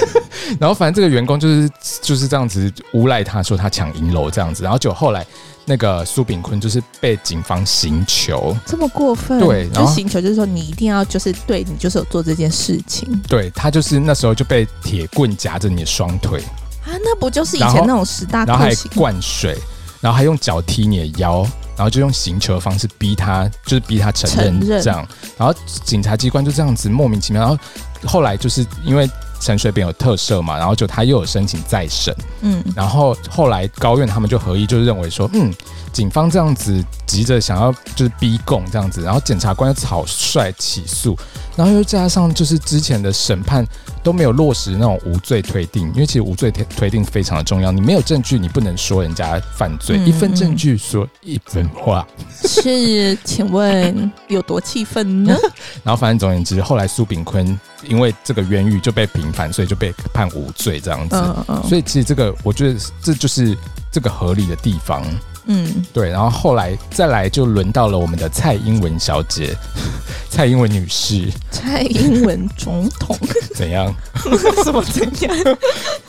[0.58, 1.70] 然后反正这个员工就是
[2.02, 5.24] 就是这样子诬赖他说他抢银楼这样子，然后就后来。
[5.70, 9.38] 那个苏炳坤就是被警方刑求，这么过分？
[9.38, 16.40] 对，然后就刑求就是说你一定要就是对你就是有做这件事情，对他就是那时候就被铁棍夹着你的双腿
[16.86, 18.54] 啊，那不就是以前那种十大酷刑？
[18.54, 19.58] 然后还灌水，
[20.00, 21.46] 然后还用脚踢你的腰，
[21.78, 27.58] 然后就用刑求的方式逼他，就是逼他承认这样，然后警察机关就这样子莫名其妙，然后
[28.04, 29.08] 后来就是因为。
[29.40, 35.54] 陈水扁有特赦嘛，然后就他又有申请再审，嗯，然后后来高院他们就合议，就是认为说，嗯，
[35.92, 41.16] 警方这样子急着想要就是逼供这样子，然后检察官又草率起诉，
[41.58, 43.66] 然后又加上就是之前的审判
[44.00, 52.06] 都没有落实那种无罪推定，因为其实无罪推推定非常的重要，你没有证据，你不能说人家犯罪，一分证据说一分话。
[52.44, 55.36] 是，请问有多气愤呢？
[55.82, 57.58] 然后反正总而言之，后来苏炳坤。
[57.84, 61.14] 因为这个冤狱就被平反，所以就被判无罪这样子。
[61.14, 61.62] 嗯嗯。
[61.68, 63.56] 所以其实这个，我觉得这就是
[63.92, 65.00] 这个合理的地方。
[65.48, 66.10] 嗯，对。
[66.10, 69.54] 然后后来再来就轮到了我们的蔡英文小姐，
[70.30, 73.16] 蔡英文女士，蔡英文总统
[73.54, 73.92] 怎样？
[74.62, 75.36] 什么怎样？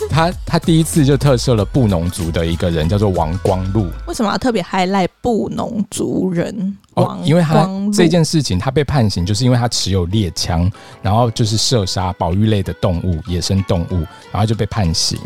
[0.10, 3.88] 他他第一次就特赦了布农族的一个人，叫做王光禄。
[4.08, 6.78] 为什么要特别 highlight 布农族人？
[6.96, 10.70] 哦，因为他这件事情，他被判刑，就是因为他持有猎枪，
[11.02, 15.18] 然后就是射杀保育类的动物、野生动物，然后就被判刑。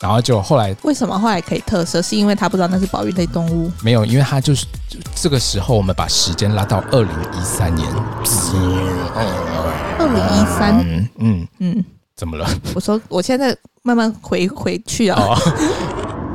[0.00, 2.00] 然后就后来，为什么后来可以特赦？
[2.00, 3.70] 是因为他不知道那是保育类动物？
[3.82, 4.64] 没有，因为他就是
[5.14, 7.86] 这个时候，我们把时间拉到二零一三年。
[9.98, 11.84] 二零一三，嗯嗯嗯，
[12.16, 12.48] 怎么了？
[12.74, 15.20] 我说我现在慢慢回回去啊。
[15.20, 15.36] 哦、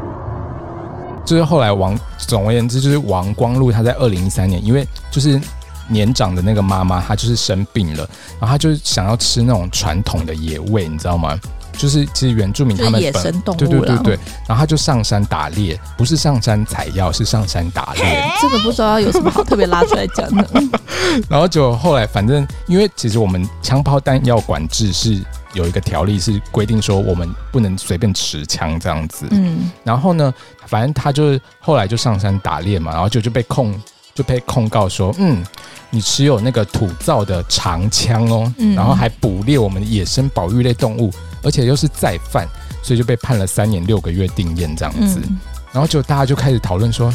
[1.25, 5.41] 就是后来王，总而言之，就是王光禄他在二零一三年，因为就是
[5.87, 8.07] 年长的那个妈妈，她就是生病了，
[8.39, 11.35] 然后她就是想要吃那种传统的野味，你知道吗？
[11.75, 18.23] 就是其实原住民他们野生动物，对对对对，然后他就上山打猎，不是上山采药，是上山打猎。
[18.41, 20.47] 这个不知道有什么好特别拉出来讲的。
[21.29, 29.27] 然后就后来，反正因为其实我们枪炮弹药管制是有一个条例是规定说我们不能随便持枪这样子。
[29.31, 29.71] 嗯。
[29.83, 30.33] 然后呢，
[30.65, 33.73] 反正他就是后来就上山打猎嘛，然后就就被控
[34.13, 35.43] 就被控告说，嗯，
[35.89, 41.13] 你持有那个土造的长枪哦，然后还捕猎我们的野生保育类动物。
[41.45, 42.45] 而且又是再犯，
[42.83, 45.21] 所以就被判了三年六个月定谳这样子。
[45.23, 45.39] 嗯、
[45.71, 47.13] 然后就大家就开始讨论说，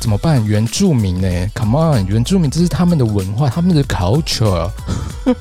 [0.00, 0.42] 怎么办？
[0.46, 4.70] 原住民呢？Come on，原住民这是他们的文化，他们的 culture，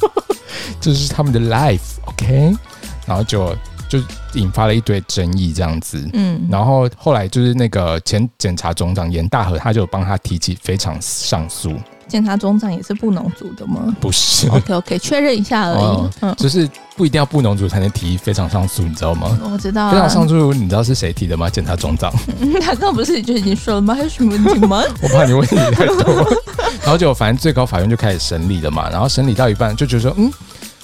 [0.81, 2.57] 这是他们的 life，OK？Okay？
[3.05, 3.55] 然后就
[3.87, 3.99] 就
[4.33, 6.09] 引发了一堆争议这样子。
[6.13, 11.77] 嗯，然后后来就是那个前检察总长严大和，他就帮他提起非常上诉。
[12.07, 13.95] 检察总长也是布农族的吗？
[13.99, 14.47] 不是。
[14.49, 15.81] OK OK， 确认一下而已。
[15.81, 19.37] 嗯，嗯就是不一定要布农族才能提非常上诉，你知道吗？
[19.51, 19.91] 我知道、啊。
[19.91, 21.49] 非常上诉，你知道是谁提的吗？
[21.49, 22.11] 检察总长。
[22.61, 23.95] 他刚刚不是就已经说了吗？
[23.95, 24.83] 还有什么问题吗？
[25.01, 26.27] 我怕你问题太多。
[26.83, 30.31] 然后就反正最高法院就开始审理了嘛，然后审理到一半就觉得说，嗯，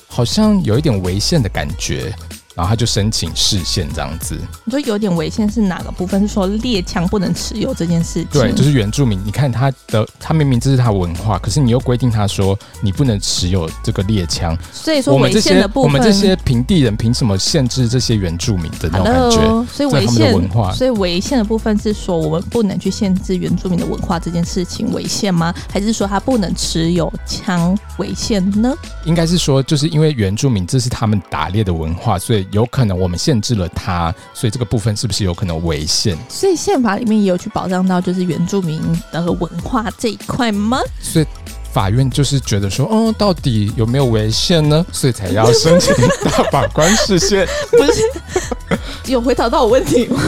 [0.07, 2.13] 好像有一点违宪的感觉。
[2.59, 4.37] 然后他就申请释宪这样子。
[4.65, 6.19] 你说有点违宪是哪个部分？
[6.19, 8.27] 是说猎枪不能持有这件事情？
[8.33, 9.17] 对，就是原住民。
[9.23, 14.57] 你看他的，他明明这是他文化，可是你又规定他说你不能持有这个猎枪。
[14.73, 19.65] 所以说违宪的部分，我们这些平地人凭什么限制这些原住民的那种感觉？
[19.71, 25.55] 所以违宪文化，所以违宪的部分是说我们不能去限制原住民的文化这件事情违宪吗？
[25.71, 28.75] 还是说他不能持有枪违宪呢？
[29.05, 32.45] 应该是说，就是因为原住民这是他们打猎的文化，所以。
[32.51, 36.17] 有可能我们限制了他，所以这个部分是不是有可能违宪？
[36.27, 38.81] 所以宪法里面也有去保障到就是原住民
[39.11, 40.79] 的文化这一块吗？
[40.99, 41.25] 所以
[41.71, 44.85] 法院就是觉得说，哦，到底有没有违宪呢？
[44.91, 45.93] 所以才要申请
[46.25, 47.47] 大法官释宪。
[47.69, 50.19] 不是有回答到我问题吗？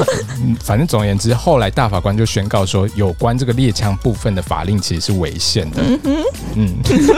[0.43, 5.81] 嗯，反正总而言之，后来大法官就宣告说，有关这个猎枪部分的法令其实是违宪的。
[5.81, 6.23] 嗯哼，
[6.55, 6.75] 嗯，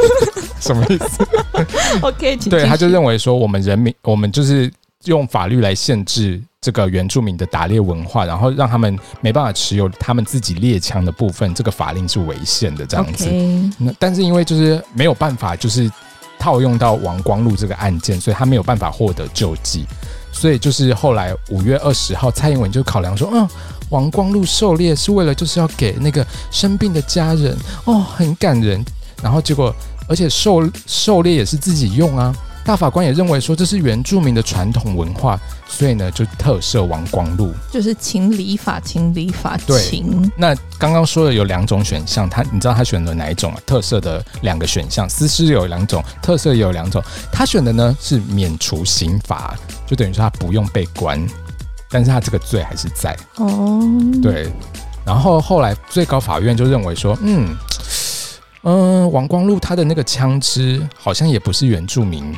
[0.62, 1.28] 什么意思？
[2.02, 4.72] OK，对，他就认为说，我们人民，我们就是。
[5.06, 13.30] 用法律来限制这个原住民的打猎文化，然后让他们没办法持有他们自己猎枪的部分，这个法令是违宪的这样子。
[13.78, 15.92] 那但是因为就是没有办法，就是
[16.40, 19.86] 套用到王光禄这个案件，所以他没有办法获得救济。
[20.32, 23.48] 所以就是后来五月二十号，蔡英文就考量说，嗯，
[23.90, 28.84] 王光禄狩猎是为了就是要给那个生病的家人，哦，很感人。
[29.22, 29.74] 然后结果，
[30.08, 32.36] 而且狩狩猎也是自己用啊。
[32.66, 40.32] 大法官也认为说，这是原住民的传统文化，所以呢就特赦王光禄，就是情理法，情理法情。
[40.38, 43.60] 那刚刚说的有两种选项，他你知道他选了哪一种啊？
[43.66, 47.04] 特赦的两个选项，私施有两种，特赦也有两种。
[47.32, 51.22] 他选的呢是免除刑罚，就等于说他不用被关，
[51.90, 53.18] 但是他这个罪还是在。
[53.36, 53.82] 哦，
[54.22, 54.50] 对。
[55.06, 57.54] 然后后来最高法院就认为说，嗯
[58.64, 62.36] 嗯，王光禄他的那个枪支好像也不是原住民。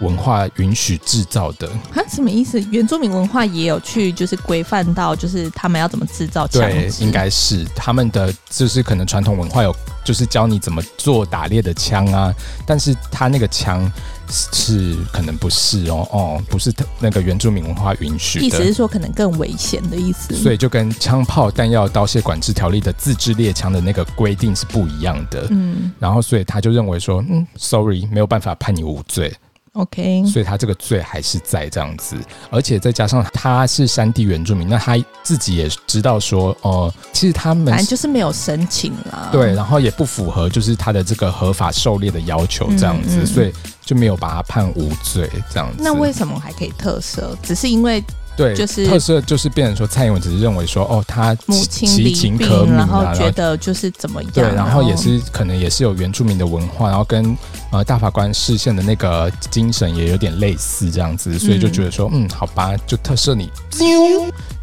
[0.00, 2.02] 文化允许制造的啊？
[2.08, 2.60] 什么意思？
[2.72, 6.62] 原住民文化也有去就是规范到，就是他们要怎么制造枪？
[6.62, 9.72] 对，应该是他们的，就是可能传统文化有，
[10.04, 12.34] 就是教你怎么做打猎的枪啊。
[12.66, 13.88] 但是他那个枪
[14.30, 18.46] 是可能不是哦哦，不是那个原住民文化允许的。
[18.46, 20.34] 意思是说可能更危险的意思。
[20.34, 25.46] 所以就跟枪炮弹药刀械管制条例的自制猎枪的那个规定是不一样的。
[25.50, 29.32] 嗯，然后所以他就认为说，嗯，sorry，没有办法判你无罪。
[29.74, 32.16] OK，所以他这个罪还是在这样子，
[32.48, 43.52] 而且再加上他是山地原住民，那他自己也知道说，哦、呃，其实他们反正就是没有申请啦，对，然后也不符合就是他的这个合法狩猎的要求这样子，嗯嗯、所以
[43.84, 45.82] 就没有把他判无罪这样子。
[45.82, 47.36] 那为什么还可以特赦？
[47.42, 48.00] 只是因为
[48.36, 52.36] 对，就是特色，就是变成说蔡英文只是认为说，哦，他母亲离病，
[52.74, 57.36] 然后觉得就是怎么样，对，然后也是可能也是有原住民的文化，然后跟
[57.70, 63.48] 呃大法官释宪的那个精神也有点类似这样子，所以就觉得说，嗯，嗯，好吧，就特赦你，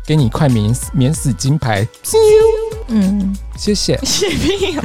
[0.06, 1.88] 给你一块免免死金牌，
[2.90, 4.82] 嗯，谢谢， 谢谢。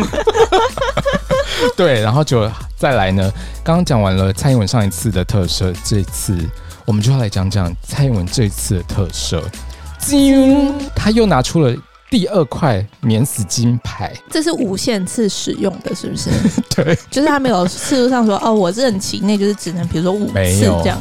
[1.76, 3.32] 对，然后就再来呢，
[3.64, 6.36] 刚刚讲完了蔡英文上一次的特赦，这次。
[6.86, 9.42] 我们就要来讲讲蔡英文这次的特赦，
[10.94, 11.74] 他又拿出了
[12.08, 16.30] 第二块免死金牌，这是无限次使用的，是不是？
[16.74, 21.00] 对，就是他没有次数上说哦，我任期内就是只能比如说五次这样。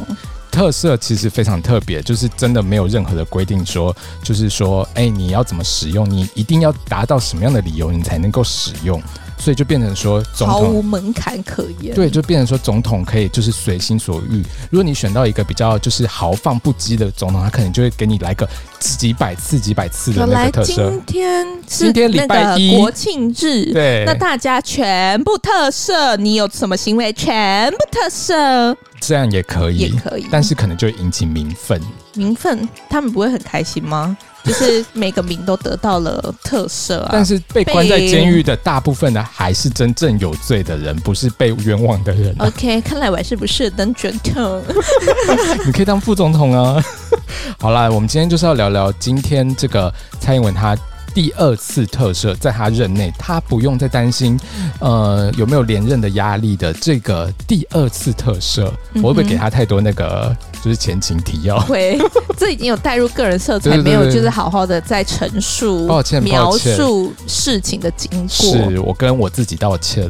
[0.50, 8.98] 特色其实非常特别，就是真的没有任何的规定说，就是说，哎、欸，你要怎么使用，你一定要达到什么样的理由，你才能够使用。
[9.38, 11.94] 所以就变成说，总统毫无门槛可言。
[11.94, 14.42] 对，就变成说，总统可以就是随心所欲。
[14.70, 18.48] 如果你选到一个比较就是豪放不羁的总统，他可能就会给你来个
[18.80, 20.90] 几百次、几百次的那个特赦。
[20.90, 31.80] 今天是礼拜一国庆日，对，那大家全部特赦，你有什么行为全部特赦，这样也可以，也可以，但是可能就会引起民愤。
[32.14, 34.16] 民愤，他们不会很开心吗？
[34.46, 42.46] 就是每个名都得到了特色啊，但是被关在监狱的大部分呢，还是真正有罪的人，不是被冤枉的人啊。
[42.46, 44.62] OK，看来我还是不适合当总统。
[45.66, 46.82] 你可以当副总统啊。
[47.58, 50.76] 好啦，我们今天就是要聊聊今天这个蔡英文他。
[51.16, 54.38] 第二次特赦，在他任内，他不用再担心，
[54.80, 61.58] 呃，有没有连任的压力的这个第二次特赦，嗯、我会不会给他太多那个就是前情提要？
[61.64, 61.98] 会，
[62.36, 68.28] 这已经有带入个人色彩，对对对对，没有就是好好的在陈述，抱歉，描述事情的经过。
[68.28, 70.06] 是我跟我自己道歉，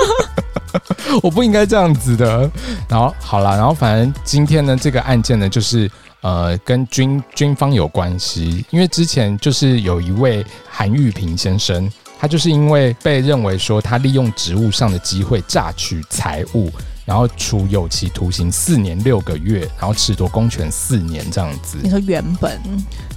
[1.22, 2.50] 我不应该这样子的。
[2.88, 5.90] 然后好了，然后反正今天呢，这个案件呢，就是。
[6.24, 11.86] 呃，跟军军方有关系，因为之前就是有一位韩玉平先生，
[12.18, 16.72] 他就是因为被认为说他利用职务上的机会诈取财物，
[17.04, 21.76] 然后处有期徒刑四年六个月，然后褫夺公权四年这样子。
[21.82, 22.58] 你说原本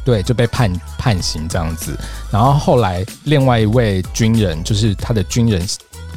[0.03, 1.97] 对就被判判刑这样子，
[2.29, 5.65] 然后后来另外一位军人，就是他的军人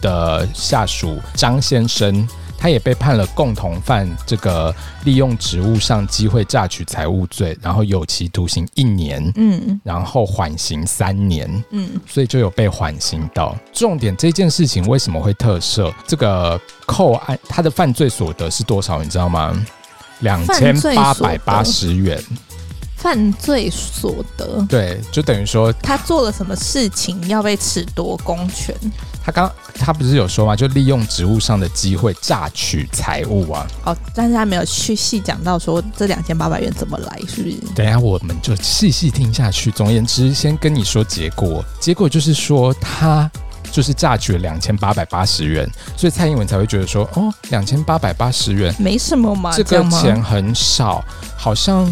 [0.01, 2.29] 的下属张先生。
[2.61, 4.73] 他也被判了共同犯这个
[5.05, 13.57] 利用职务上机会榨取财物罪，然后有期徒刑一年，嗯，然后缓刑三年，嗯，所以就有被缓刑到。
[13.73, 15.91] 重点这件事情为什么会特赦？
[16.07, 19.03] 这个扣案他的犯罪所得是多少？
[19.03, 19.59] 你知道吗？
[20.19, 22.23] 两千八百八十元。
[22.95, 28.77] 犯罪所得，对，就等于说他做了什么事情要被褫夺公权？
[29.23, 30.57] 他刚他不是有说吗？
[30.57, 33.67] 就利用职务上的机会榨取财物啊。
[33.85, 37.57] 哦，但是他没有去细讲到说这两千八百元怎么来，是不是？
[37.75, 39.71] 等一下我们就细细听下去。
[39.71, 43.31] 总而言之，先跟你说结果，结果就是说他
[43.71, 51.05] 就是榨取了两千八百八十元，所以蔡英文才会觉得说，哦，两千八百八十元没什么嘛，这个钱很少，
[51.37, 51.87] 好像。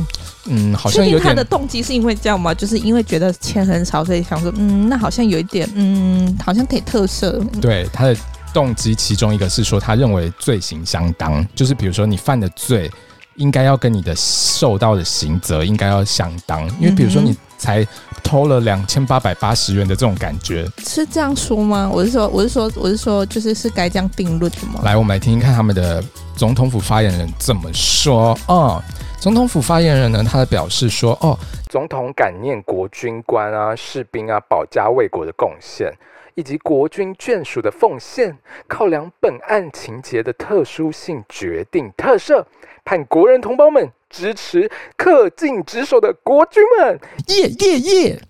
[0.49, 1.23] 嗯，好像有点。
[1.23, 2.53] 他的动机是因为这样吗？
[2.55, 7.39] 就是因为觉得钱很少，所以想说，嗯，那好像有一点，嗯，好像可以特赦。
[7.61, 8.17] 对，他的
[8.53, 12.91] 动机其中一个是说，他认为罪行相当，就是比如说你犯的罪，
[13.37, 17.87] 应该要跟你的受到的刑责应该要相当，因为比如说你才
[18.23, 21.89] 偷了两千八百八十元的这种感觉，是这样说吗？
[21.93, 24.81] 我是说，我是说，我是说，就是是该这样定论的吗？
[24.83, 26.03] 来，我们来听听看他们的
[26.35, 28.83] 总统府发言人怎么说哦。
[29.21, 31.37] 总统府发言人呢，他的表示说：“哦，
[31.69, 35.93] 总统感念国军官啊、士兵啊保家卫国的贡献，
[36.37, 38.39] 以及国军眷属的奉献，
[38.69, 42.45] 考量本案情节的特殊性，决定特赦，
[42.85, 48.23] 盼国人同胞们支持恪尽职守的国军们，耶耶耶！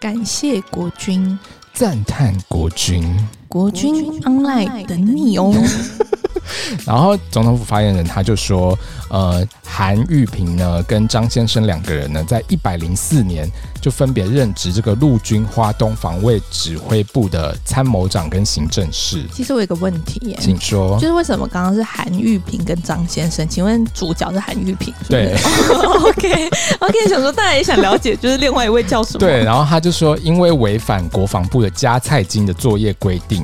[0.00, 1.36] 感谢国军，
[1.72, 3.02] 赞叹国军，
[3.52, 5.52] 国军 online 等你哦。”
[6.86, 8.76] 然后总统府发言人他就说，
[9.10, 13.48] 呃，韩玉平呢跟张先生两个人呢，在一百零四年
[13.80, 19.24] 就分别任职这个陆军花东防卫指挥部的参谋长跟行政室。
[19.32, 23.46] 其实我有个问题耶，请说，就是为什么刚刚是韩玉平跟张先生？
[23.48, 25.10] 请问主角是韩玉平是是？
[25.10, 25.36] 对，
[26.08, 26.50] OK
[26.80, 29.20] OK，想说大家也想了解，就是另外一位叫什么？
[29.20, 33.41] 对，然后他就说，因为违反国防部的加菜金的作业规定。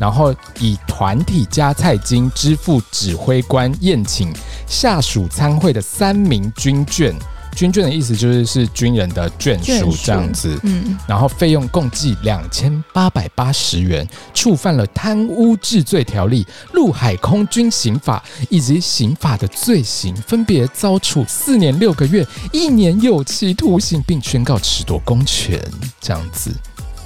[0.00, 4.32] 然后以团体加菜金支付指挥官宴请
[4.66, 7.14] 下属参会的三名军眷，
[7.54, 10.58] 军眷的意思就是是军人的眷属这样子。
[10.62, 25.60] 嗯，然后费用共计两千八百八十元，触犯了贪污治罪条例、陆海空军刑法以及刑法的罪行，分别遭处四年六个月、一年有期徒刑，并宣告褫夺公权
[26.00, 26.50] 这样子。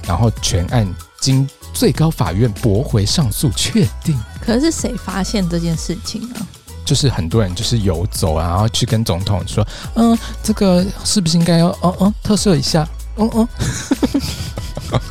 [0.07, 0.87] 然后全案
[1.19, 4.17] 经最高法院驳回上诉，确定。
[4.41, 6.35] 可是谁发现这件事情呢？
[6.85, 12.87] 就是很多人就是游走，然后去跟总统说：“嗯，这个是不是应该要嗯嗯特赦一下？
[13.17, 13.47] 嗯嗯。”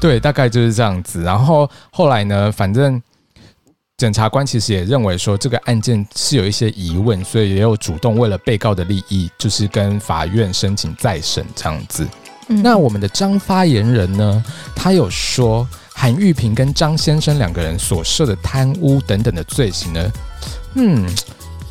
[0.00, 1.22] 对，大概就是这样子。
[1.22, 3.02] 然后后来呢，反正
[3.98, 12.06] 检察官其实也认为说这个案件是有一些疑问，所以也有主动为了被告的利益，就是跟法院申请再审这样子。
[12.48, 14.44] 嗯、那我们的张发言人呢，
[14.76, 20.12] 他有说韩玉平跟张先生两个人所涉的贪污等等的罪行呢，
[20.74, 21.08] 嗯，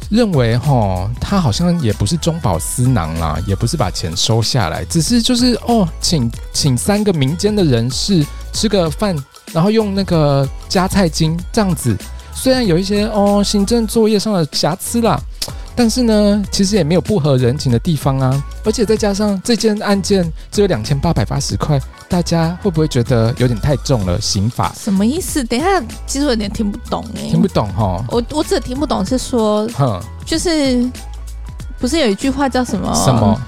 [0.09, 9.15] 认为哈，他好像也不是中饱私囊啦，也不是把钱收下来，只是就是哦，请请三个民间的人士吃个饭，
[9.53, 11.95] 然后用那个加菜金这样子，
[12.33, 15.21] 虽然有一些哦行政作业上的瑕疵啦。
[15.77, 24.19] 但是呢，其实也没有不合人情的地方啊，而且再加上这件案件只有两千八百八十块，大家会不会觉得有点太重了？
[24.21, 25.43] 刑法什么意思？
[25.43, 28.01] 等一下，其实我有点听不懂哎，听不懂哈。
[28.09, 30.89] 我我只听不懂是说，哼，就是
[31.77, 32.93] 不是有一句话叫什么？
[32.95, 33.41] 什么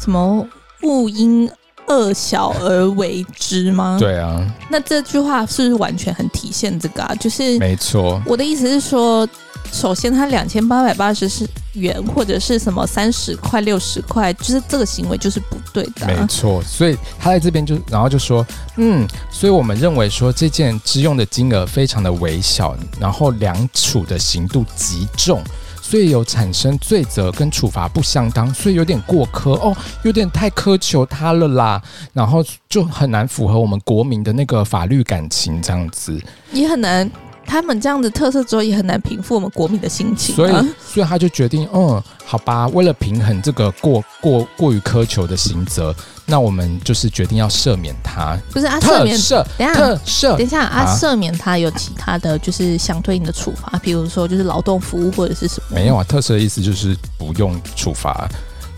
[0.00, 0.46] 什么
[0.82, 1.50] 勿因
[1.88, 3.96] 恶小而为之吗？
[3.98, 7.12] 对啊，那这句话是不是完全很体现这个啊？
[7.16, 8.22] 就是没错。
[8.24, 9.28] 我的意思是说。
[9.70, 11.28] 首先，他两千八百八十
[11.74, 16.06] 元或者是什么三十块、六十块，就是这个行为就是不对的。
[16.06, 18.46] 没错，所以他在这边就然后就说，
[18.76, 25.42] 嗯，所以我们认为说这件支用的金额非常的微小，然后两处的刑度极重，
[25.80, 31.82] 所以有产生罪责跟处罚不相当，所以有点过苛哦，有点太苛求他了啦，
[32.12, 36.20] 然后就很难符合我们国民的那个法律感情这样子，
[36.52, 37.10] 也很难。
[37.46, 40.52] 他们这样的特色之后也很难平复我们国民的心情，所以，
[40.86, 48.36] 所以他就决定，嗯，好吧，为了平衡这个过过过于苛求的刑责，那我们就是决定要赦免他。
[48.50, 49.74] 不是啊，赦免，赦，等下，
[50.04, 55.74] 赦，等一下啊，赦免他有其他的就是相对应的处罚，比如说就是劳动服务或者是什么？
[55.74, 58.28] 没有啊，特色的意思就是不用处罚，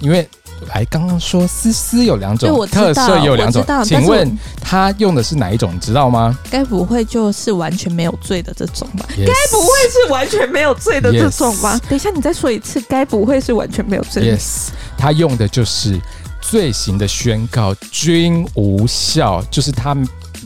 [0.01, 0.29] 因为。
[0.65, 5.75] 来，刚刚说思思有两种，特色也有两种，请问他用的是哪一种？
[5.75, 6.39] 你知道吗？
[6.51, 9.07] 该不会就是完全没有罪的这种吧？
[9.09, 16.01] 该.不会是完全没有罪的这种吧.等一下，你再说一次，该不会是完全没有罪？Yes，他用的就是
[16.41, 19.97] 罪行的宣告均无效，就是他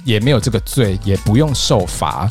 [0.04, 2.30] 也没有这个罪，也不用受罚。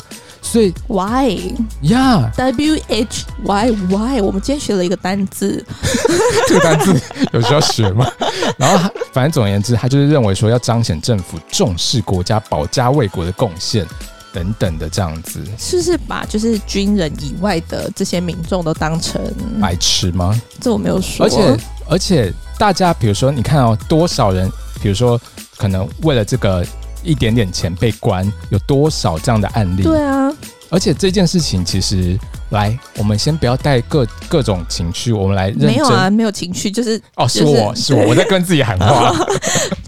[0.50, 5.62] 所以，why 呀？W H Y Y，我们今天学了一个单字，
[6.48, 6.98] 这个单字
[7.34, 8.10] 有需要学吗？
[8.56, 13.86] 然后，反正总而言之，他就是认为说要彰显政府重视国家保家卫国的贡献
[14.32, 19.22] 等等的这样子，是不是把就是军人以外的这些民众都当成
[19.60, 20.34] 白痴吗？
[20.62, 21.26] 这我没有说。
[21.26, 21.56] 而且，
[21.90, 25.20] 而且大家比如说，你看哦，多少人，比如说
[25.58, 26.64] 可能为了这个。
[27.02, 29.82] 一点点钱被关，有多少这样的案例？
[29.82, 30.32] 对啊，
[30.70, 32.18] 而且这件事情其实，
[32.50, 35.66] 来，我们先不要带各各种情绪，我们来认真。
[35.68, 39.14] 没有啊，没有情绪，就是哦，是我 是我，我在跟自己喊话。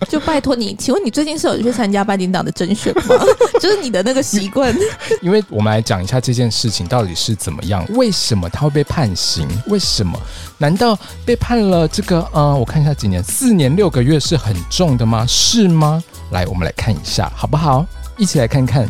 [0.09, 3.15] 就拜托你，请问你最近是有去参加拜丁党的甄选吗？
[3.61, 4.75] 就是你的那个习惯。
[5.23, 9.47] 因为我们来讲一下这件事情到底是怎么样，为什么他会被判刑？
[9.67, 10.19] 为什么？
[10.59, 12.27] 难道被判了这个？
[12.33, 15.25] 呃，我看一下几年，四年六个月是很重的吗？
[15.29, 16.03] 是吗？
[16.31, 17.87] 来，我们来看一下，好不好？
[18.17, 18.89] 一起来看看。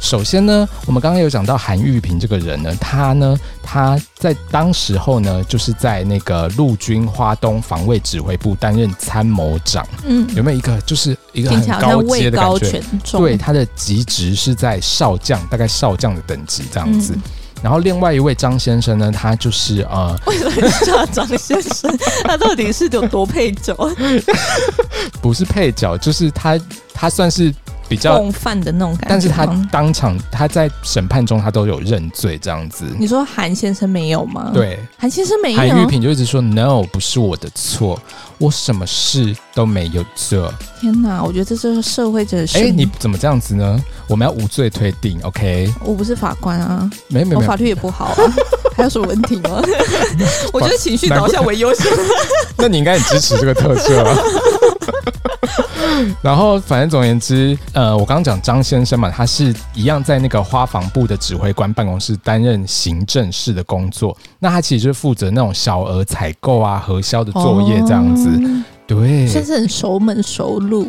[0.00, 9.84] 首先呢，我们刚刚有讲到韩玉平这个人呢，他呢，他在当时候呢，就是在那个陆军花东防卫指挥部担任参谋长。
[10.04, 12.80] 嗯，有没有一个就是一个很高阶的感觉？
[13.10, 17.12] 对，他的级职是在少将，大概少将的等级这样子。
[17.16, 17.22] 嗯、
[17.62, 21.94] 然后另外一位张先生呢，他就是呃，为什么叫张先生？
[22.24, 23.74] 他到底是有多配角？
[25.20, 26.58] 不是配角，就是他，
[26.94, 27.54] 他算是。
[27.88, 32.84] 比较共犯的那种感觉，但是他当场他在审判中他都有认罪这样子。
[32.98, 34.50] 你说韩先生没有吗？
[34.52, 35.58] 对，韩先生没有。
[35.58, 38.00] 韩玉萍就一直说 “no”，不是我的错，
[38.38, 40.52] 我什么事都没有做。
[40.80, 42.58] 天哪，我觉得这是社会真实。
[42.58, 43.82] 哎，你怎么这样子呢？
[44.06, 45.72] 我们要无罪推定，OK？
[45.84, 48.16] 我不是法官啊，没没没，我法律也不好啊，
[48.76, 49.62] 还有什么问题吗？
[50.52, 51.86] 我觉得情绪导向为优先。
[52.56, 54.16] 那你应该很支持这个特色啊。
[56.22, 64.16] 然后反正总而言之，呃，我刚刚讲张先生嘛，他是一样在那个花房部的指挥官办公室担任行政室的工作。
[64.38, 68.28] 那他其实就是负责那种小额采购啊、核销的作业这样子。
[68.28, 70.88] 哦、对，算是很熟门熟路。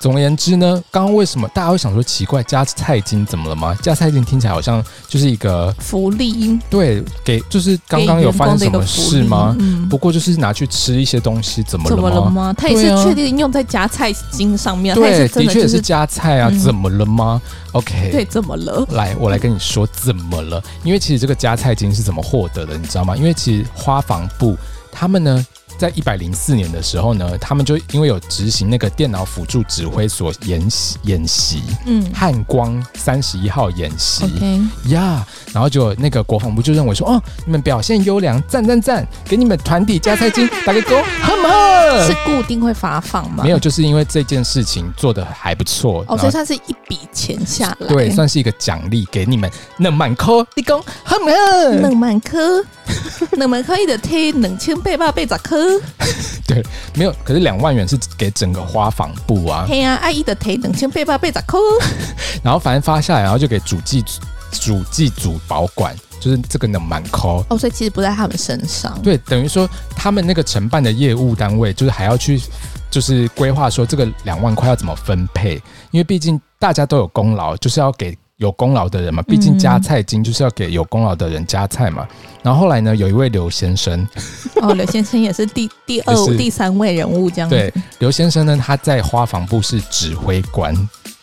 [0.00, 3.76] 总而言之呢，刚刚为什么大家会想说奇怪，加菜金怎么了吗？
[3.82, 9.54] 加菜金听起来好像就是一个福利，对，给就是刚刚有发生什么事吗？
[9.60, 12.02] 嗯，不过就是拿去吃一些东西，怎么了吗？
[12.02, 12.54] 怎么了吗？
[12.56, 17.38] 他也是确定用在加菜金上面，对，的确也是加菜啊，嗯、怎么了吗
[17.72, 18.86] ？OK，对，怎么了？
[18.92, 23.14] 来，我来跟你说怎么了，因为其实这个加菜金是怎么获得的，你知道吗？
[23.14, 24.56] 因为其实花房部
[24.90, 25.46] 他们呢。
[25.80, 34.26] 在一百零四年的时候呢，他们就因为有执行那个电脑辅助指挥所演习演习，嗯，汉光三十一号演习，
[34.90, 42.06] 呀然后就那个国防部就认为说，哦，你们表现优良，赞赞赞，给你们团体加菜金，打个勾，好不好？
[42.06, 43.42] 是固定会发放吗？
[43.44, 51.70] 没有，就是因为这件事情做的还不错，哦，所以算是一笔钱下来，对，算是一个奖励给你们，能满科立功好不好？
[51.80, 52.64] 能满科，
[53.36, 55.80] 能满科，一的推两千八百八十科。
[56.46, 59.66] 对，没有，可是两万元是给整个花房部啊。
[59.68, 61.58] 嘿呀，阿姨的腿两千八百八十科。
[62.42, 64.02] 然后反正发下来，然后就给主计
[64.52, 67.44] 主计组保管，就是这个能蛮抠。
[67.48, 69.00] 哦，所以其实不在他们身上。
[69.02, 72.40] 对，等于说他们那个承办的业务单位，就是还要去，
[72.90, 75.54] 就是规划说这个两万块要怎么分配，
[75.90, 78.16] 因为毕竟大家都有功劳，就是要给。
[78.40, 82.08] 有功劳的人嘛，毕竟加菜金就是要给有功劳的人加菜嘛。
[82.10, 84.08] 嗯、然后后来呢，有一位刘先生，
[84.62, 87.54] 哦，刘先生也是第第二、第三位人物这样子。
[87.54, 90.74] 对，刘先生呢，他在花房部是指挥官，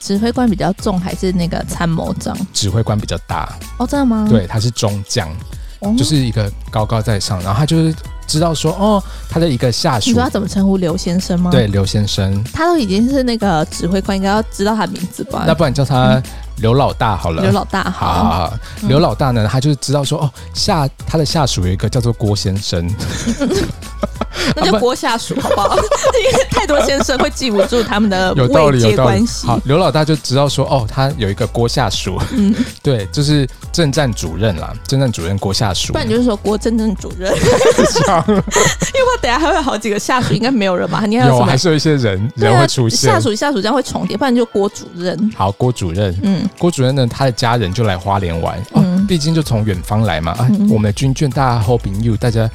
[0.07, 2.33] 指挥官比较重还是那个参谋长？
[2.53, 3.53] 指挥官比较大。
[3.77, 4.25] 哦，真的吗？
[4.29, 5.27] 对，他是中将，
[5.81, 7.93] 哦、就是一个高高在上，然后他就是。
[8.27, 11.49] 知道说哦，他的一个下属，你知道他怎么称呼刘先生吗？
[11.49, 15.45] 对，刘先生，他都已经是那个指挥官，应该要知道他名字吧？
[15.47, 16.21] 那不然叫他
[16.57, 17.41] 刘老大好了。
[17.41, 18.53] 刘老大，好，好，好，
[18.87, 22.89] 刘老大呢，他就是知道说哦，下他的下属有一个叫做郭先生。
[24.55, 25.75] 那就郭下属好不好？
[25.77, 29.47] 因为太多先生会记不住他们的 有道理有关系。
[29.47, 33.47] 好，刘老大就知道说，哦，他有一个郭下属，嗯，对，就是
[33.77, 35.93] 政战主任啦，政战主任郭下属。
[35.93, 37.31] 不然就是说郭政政主任。
[37.37, 41.03] 因为我等下还会有好几个下属，应该没有人吧？
[41.05, 41.39] 你还有？
[41.43, 43.11] 还是有一些人人会出现。
[43.11, 45.31] 下属下属这样会重叠，不然就郭主任。
[45.35, 52.49] 好，郭主任，嗯，郭主任呢，他的家人就来花莲玩，嗯，毕竟就从远方来嘛，啊，我们的军眷大家 hoping you，大家。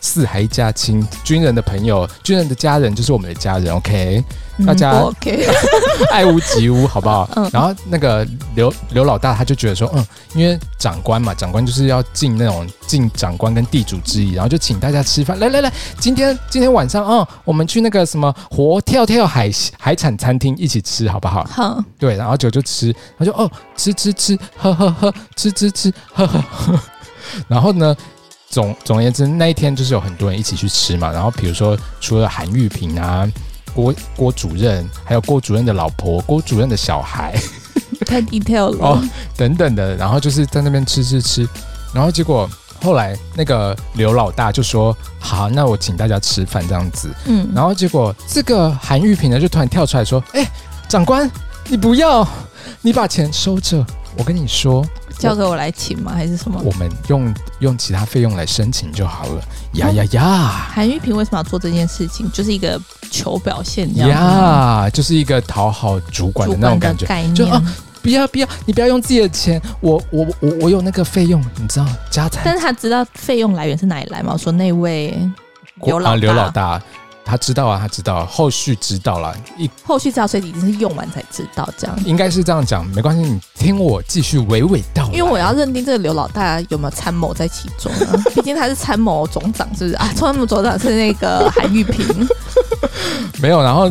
[0.00, 4.24] 四海一家亲，军人的朋友，军人的家人就是我们的家人，OK？
[4.66, 5.46] 大家 OK，
[6.10, 7.28] 爱屋及乌，好不好？
[7.36, 7.50] 嗯。
[7.52, 15.38] 然后那个刘刘老大他就觉得说，嗯，因为长官嘛，长官就是要尽那种尽长官跟地主之谊，然后就请大家吃饭。
[15.38, 21.44] 来来来，今天今天晚上，嗯，我们去那个什么活跳跳海海产餐厅一起吃，好不好？
[21.50, 21.84] 好。
[21.98, 26.80] 对，然后就就吃，他就哦，吃吃吃，喝喝喝，吃吃吃，喝喝喝。
[27.46, 27.94] 然后呢？
[28.56, 31.12] 总总而言之，那一天就是有很多人一起去吃嘛。
[31.12, 33.30] 然后比如说，除了韩玉萍啊、
[33.74, 37.38] 郭郭主任，还有郭主任的老婆、郭主任的小孩，
[38.06, 39.94] 太 detail 了哦，等等的。
[39.96, 41.46] 然后就是在那边吃吃吃。
[41.92, 42.48] 然后结果
[42.82, 47.46] 后来那个刘老大就说：“好，那我请大家吃饭这样子。”嗯。
[47.54, 50.50] 然后结果这个韩玉萍呢，就突然跳出来说：“哎，
[50.88, 51.30] 长官，
[51.68, 52.26] 你不要，
[52.80, 53.84] 你把钱收着。
[54.16, 54.82] 我跟你说。”
[55.18, 56.12] 交给我来请吗？
[56.14, 56.60] 还是什么？
[56.64, 59.42] 我们用用其他费用来申请就好了。
[59.72, 60.66] 呀呀呀！
[60.72, 62.30] 韩玉平为什么要做这件事情？
[62.32, 67.06] 就是一个求表现这样，呀，就是一个讨好主管的那种感觉。
[67.06, 67.62] 概念就啊，
[68.02, 72.42] 不要不要，你不要用自己的钱，我我我我有那个费用，你知道家财。
[72.44, 74.30] 但是他知道费用来源是哪里来吗？
[74.32, 75.18] 我说那位
[75.82, 76.82] 刘老大，刘老大。
[77.26, 85.12] 他知道啊，他知道，后续知道了，一后续知道，所以已经是用完才知道，这样应该是这样讲，没关系，你听我继续娓娓道来。
[85.12, 90.08] 因为我要认定这个刘老大有没有参谋在其中啊， 毕竟他是参谋总长，是不是啊？
[90.14, 92.28] 参谋总长是那个韩玉平，
[93.42, 93.90] 没有，然后。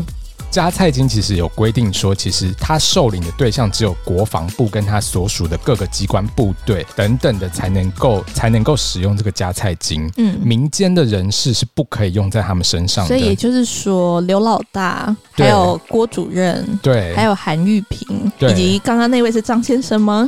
[0.55, 10.09] 加菜金其实有规定说，其实他受领的对象只有国防部跟他所属的各个机关部队等等的才能够才能够使用这个加菜金。
[10.15, 13.09] 嗯，民间的人士是不可以用在他们身上的。
[13.09, 20.25] 所以也就是说，刘老大还有郭主任，对，还有韩玉平，对以及刚刚那位是张先生吗？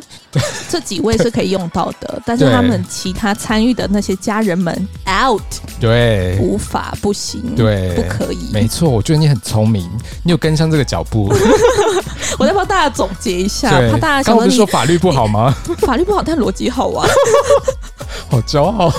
[0.69, 5.41] 这几位是可以用到的，但是他们其他参与的那些家人们 out，
[5.79, 8.49] 对，无法不行，对，不可以。
[8.51, 9.89] 没错，我觉得你很聪明。
[10.23, 11.31] 你有跟上这个脚步？
[12.37, 15.53] 我在帮大家总结一下，对怕大家刚刚不是说法律不好吗？
[15.79, 17.07] 法律不好，但逻辑好啊！
[18.29, 18.93] 好骄傲，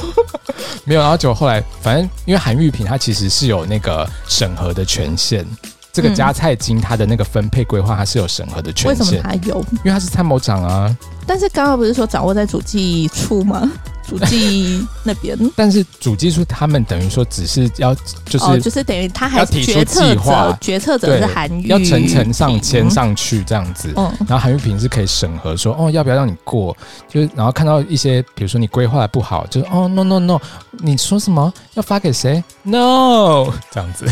[0.85, 1.01] 没有。
[1.01, 5.45] 然后就后来，反正因为韩玉平他其实是有那个审核的权限，
[5.93, 8.99] 这个加菜金他的那个分配规划，他是有审核的权限。
[8.99, 9.59] 为什么他有？
[9.85, 10.95] 因为他是参谋长啊。
[11.27, 13.71] 但是刚刚不是说掌握在主计处吗？
[14.09, 17.94] 主计那边， 但是主计处他们等于说只是要
[18.24, 23.92] 就是、哦、就是等于他还提出计划，决策者是韩玉，要层层上签上去这样子。
[23.96, 26.74] 嗯，然后韩玉平是可以审核说哦要不要让你过，
[27.09, 30.38] 就是然后看到一些比如说你规划的不好，就是哦 no no no，
[30.78, 34.06] 你说什么要发给谁？No 这样子。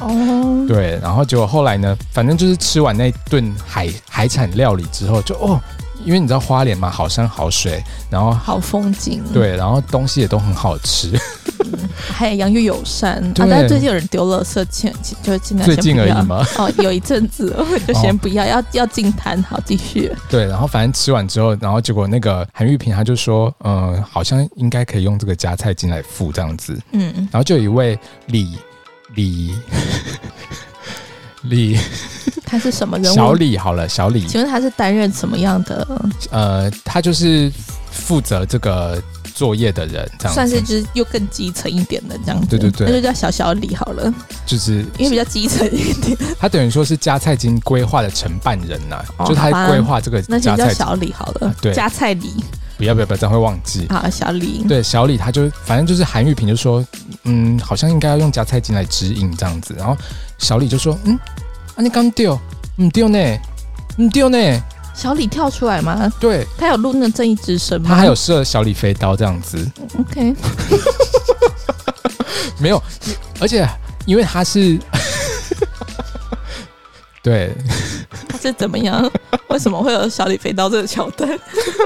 [0.00, 5.58] 哦， 对，然后结果后来呢，反正就是吃完那顿海海产料理之后，就哦。
[6.04, 11.10] 因为你知道花莲嘛，好山好水，然后好风景，对，然后东西也都很好吃，
[11.64, 13.22] 嗯、海洋又友善。
[13.22, 14.92] 啊，但是最近有人丢垃圾，前
[15.22, 16.44] 就尽量最近而已嘛？
[16.58, 17.54] 哦，有一阵子
[17.86, 20.12] 就先不要，哦、要要进摊，好继续。
[20.28, 28.56] 对，然后反正吃完之后，然后结果那个韩玉平他就说，嗯、呃，好像应该可以用这个夹菜金来付这样子，嗯，然后就有一位李
[29.14, 29.54] 李。
[31.48, 31.78] 李，
[32.44, 33.14] 他是什么人物？
[33.14, 35.86] 小李好了，小李，请问他是担任什么样的？
[36.30, 37.50] 呃，他就是
[37.90, 39.02] 负责这个
[39.34, 42.46] 作业的人，这样算是就是又更基层一点的这样子。
[42.46, 44.12] 对对对，那就叫小小李好了。
[44.46, 51.54] 就是因为比较基层一点，他等于说是加菜金规划的承办人呐、啊，哦、就他规划这个那就叫小李好了。
[51.60, 52.32] 对，加菜李，
[52.78, 53.86] 不要不要不要，这样会忘记。
[53.90, 56.82] 好，小李，对，小李他就反正就是韩玉萍就说，
[57.24, 59.94] 嗯，好像应该要用夹菜金来指引这样子，然后
[60.38, 61.18] 小李就说，嗯。
[61.74, 62.36] 啊、你刚丢，
[62.78, 63.18] 嗯丢呢？
[63.98, 64.38] 嗯丢呢？
[64.94, 66.12] 小李跳出来吗？
[66.18, 67.88] 对，他有录那个正义之声吗？
[67.88, 69.64] 他还有射小李飞刀这样子。
[69.96, 70.34] OK，
[72.58, 72.82] 没有，
[73.38, 73.64] 而且
[74.06, 74.76] 因为他是，
[77.22, 77.54] 对，
[78.28, 79.10] 他是怎么样？
[79.48, 81.28] 为什么会有小李飞刀这个桥段？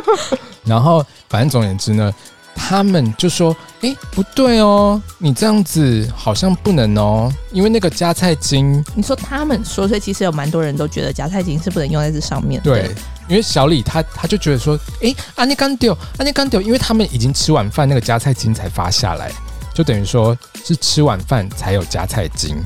[0.65, 2.13] 然后，反正总而言之呢。
[2.55, 12.71] 他们就说：“哎、欸，不对哦，你这样子好像不能哦，因为那个加菜金。”你说他们说，所以其实有蛮多人都觉得加菜金是不能用在这上面的。
[12.71, 12.91] 对，
[13.27, 19.33] 因为小李他他就觉得说：“哎、欸，阿尼干丢，阿尼干丢，因为他们已经吃完饭，那个加菜金才发下来，
[19.75, 22.57] 就等于说是吃完饭才有加菜金，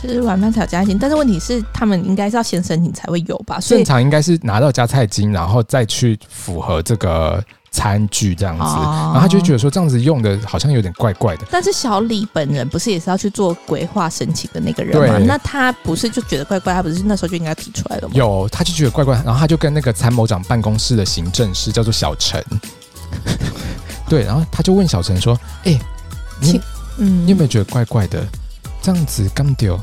[0.00, 0.98] 吃晚饭才有加菜金。
[0.98, 3.60] 但是问题是，他们应该是要先申请才会有吧？
[3.60, 7.42] 所以正常应该是拿到加菜金，然后再去符合这个。”
[7.74, 11.44] 餐具这样子，哦、然后他就觉得说这样子用的好像有点怪怪的。
[11.50, 15.18] 但是小李本人不是也是要去做规划申请的那个人吗？
[15.26, 16.72] 那他不是就觉得怪怪？
[16.72, 18.14] 他不是那时候就应该提出来了吗？
[18.14, 22.40] 有，他就觉得怪怪，然后他就跟那个参谋长办公室的行政师叫做小陈，
[24.08, 25.36] 对，然后他就问小陈说
[25.66, 25.80] ：“哎、欸，
[26.40, 26.60] 你
[26.98, 28.24] 嗯，你有没有觉得怪怪的？
[28.84, 29.80] 这样子刚丢，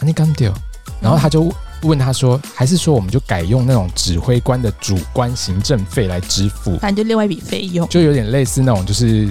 [0.00, 0.54] 你刚丢。”
[1.02, 1.52] 然后他就。
[1.82, 6.78] 问他说，还是说我们就改用那种指挥官的主观行政费来支付？
[6.78, 9.28] 反正就另外一笔费用，就有点类似那种就是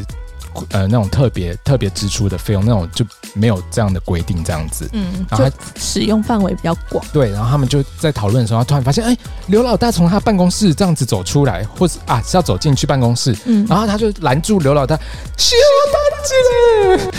[0.72, 4.88] 呃那种特别特别支出的费用，那种就没有这样的规定这样子。
[4.94, 7.04] 嗯，然后使用范围比较广。
[7.12, 14.96] 对，然后他们就在讨论的时候，他突然发现，哎，刘老大从他办公室这样子走出来，或是啊是要走进去办公室，嗯，然后他就拦住刘老大，
[15.38, 15.56] 修
[15.92, 17.12] 大姐。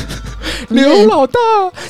[0.71, 1.39] 刘老大，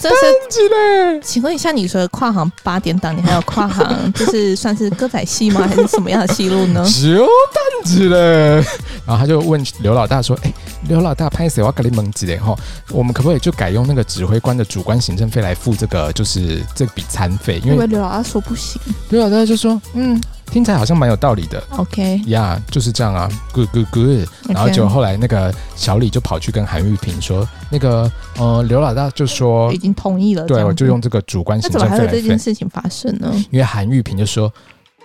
[0.01, 0.16] 这是
[0.49, 1.20] 几嘞？
[1.22, 5.66] 请问一下，你说跨行八点档，你还有跨行，就是算是歌仔戏吗？
[5.68, 6.84] 还是什么样的戏路呢？
[6.84, 8.64] 修蛋子嘞！
[9.07, 10.55] 然后他就问刘老大说：“哎、欸，
[10.88, 12.39] 刘老大，拍谢我给你蒙几嘞？
[12.39, 12.57] 哈，
[12.91, 18.80] 我们可不可以就改用那个指挥官的主观行政费来付这个，就是这笔餐费？”因为刘老大说不行，
[19.11, 20.20] 刘老大就说：“嗯。”
[20.53, 21.61] 听起来好像蛮有道理的。
[21.78, 24.28] OK，呀，yeah, 就是这样啊，Good Good Good。
[24.47, 31.89] 然后就后来那个小李就跑去跟韩玉萍说，那个呃刘老大就说已经同意了，对，我就用这个主观行政费。
[31.89, 33.32] 那怎么还有这件事情发生呢？
[33.51, 34.53] 因为韩玉萍就说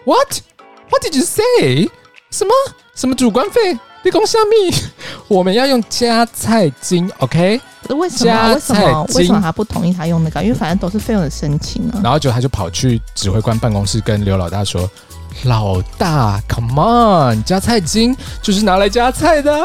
[0.04, 0.40] ，What
[0.92, 1.90] What did you say？
[2.30, 2.52] 什么
[2.94, 3.80] 什么主观费？
[4.04, 4.76] 立功下密，
[5.28, 7.60] 我们要用加菜金，OK？
[7.90, 8.54] 为什么？
[8.54, 9.04] 为什么？
[9.16, 10.42] 为什么他不同意他用那个？
[10.44, 12.00] 因为反正都是费用的申请啊。
[12.04, 14.90] 然后就他就跑去指挥官办公室跟刘老大说。
[15.44, 16.82] 老大，Come
[17.34, 19.56] on，加菜金就是拿来加菜的，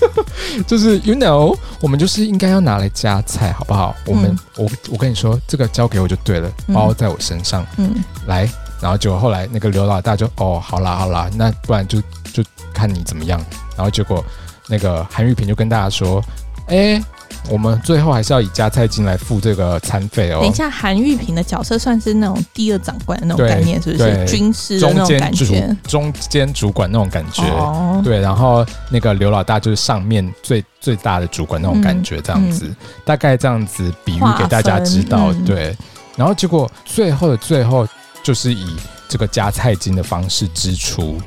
[0.66, 3.96] 就是 You know，我们就是应该要拿来加菜，好不好？
[4.04, 8.48] 我们，嗯、我，我跟你说，这个交给我就对了，包在我身上，嗯，来，
[8.82, 12.00] 然后结果后来那个刘老大就，哦，好啦好啦，那不然就
[12.32, 13.42] 就看你怎么样，
[13.78, 14.22] 然后结果
[14.66, 16.22] 那个韩玉平就跟大家说，
[16.66, 17.04] 哎、欸。
[17.48, 20.40] 我们最后还是要以加菜金来付这个餐费哦。
[20.40, 24.26] 等一下，韩玉平的角色算是那种第二长官的那种概念，是不是？
[24.26, 27.42] 军师的那种感觉，中间主管那种感觉。
[27.44, 28.02] 哦。
[28.04, 35.32] 对，然后那个刘老大就是上面最最大的主管那种感觉，这样子，嗯嗯、大概这样子比喻给大家知道。
[35.32, 35.74] 嗯、对。
[36.16, 37.86] 然后结果最后的最后，
[38.22, 38.76] 就是以
[39.08, 41.18] 这个加菜金的方式支出。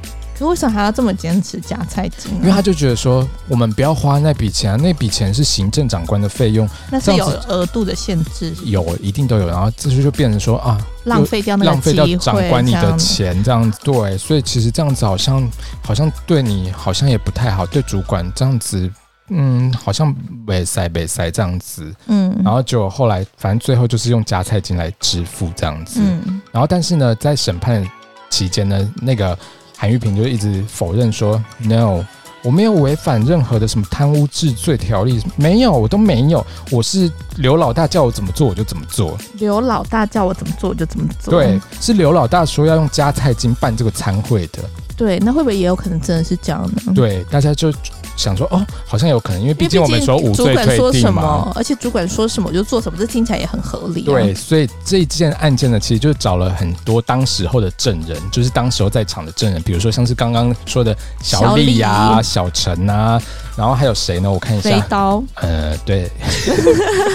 [0.41, 2.33] 可为什么还要这么坚持加菜金？
[2.37, 9.47] 因为他就觉得说，我们不要花那笔钱啊，那笔钱是行政长官的费用，那是有额度的限制，有一定都有。
[9.47, 14.17] 然后这就就变成说啊，浪费掉那个浪费掉长官你的钱，这样子对。
[14.17, 15.47] 所以其实这样子好像
[15.83, 18.91] 好像对你好像也不太好，对主管这样子。
[19.33, 20.13] 嗯，好像
[20.45, 27.89] 没塞没塞这样子，嗯，然后就后来反正最后就是用加菜金来支付这样子，嗯，然后但是呢，在审判
[28.29, 29.37] 期间呢，那个
[29.81, 32.05] 韩玉平就一直否认说，no，
[32.43, 44.59] 我没有违反任何的什么贪污治罪条例，没有，我都没有，我是刘老大叫我怎么做我就怎么做，刘老大叫我怎么做我就怎么做，对，是刘老大说要用加菜金办这个餐会的，
[45.01, 46.93] 对，那会不会也有可能真的是这样呢？
[46.93, 47.73] 对，大家就。
[48.17, 54.05] 想说哦，好像有可能，因为毕竟我们说五岁退定嘛，而且主管说什么就做什么，这听起来也很合理啊。
[54.05, 63.19] 对，所以这一件案件呢，其实就找了很多当时候的证人，就是当时候在场的证人，比如说像是刚刚说的小李呀、小陈啊，
[63.55, 64.29] 然后还有谁呢？
[64.29, 66.11] 我看一下，飞刀，呃，对，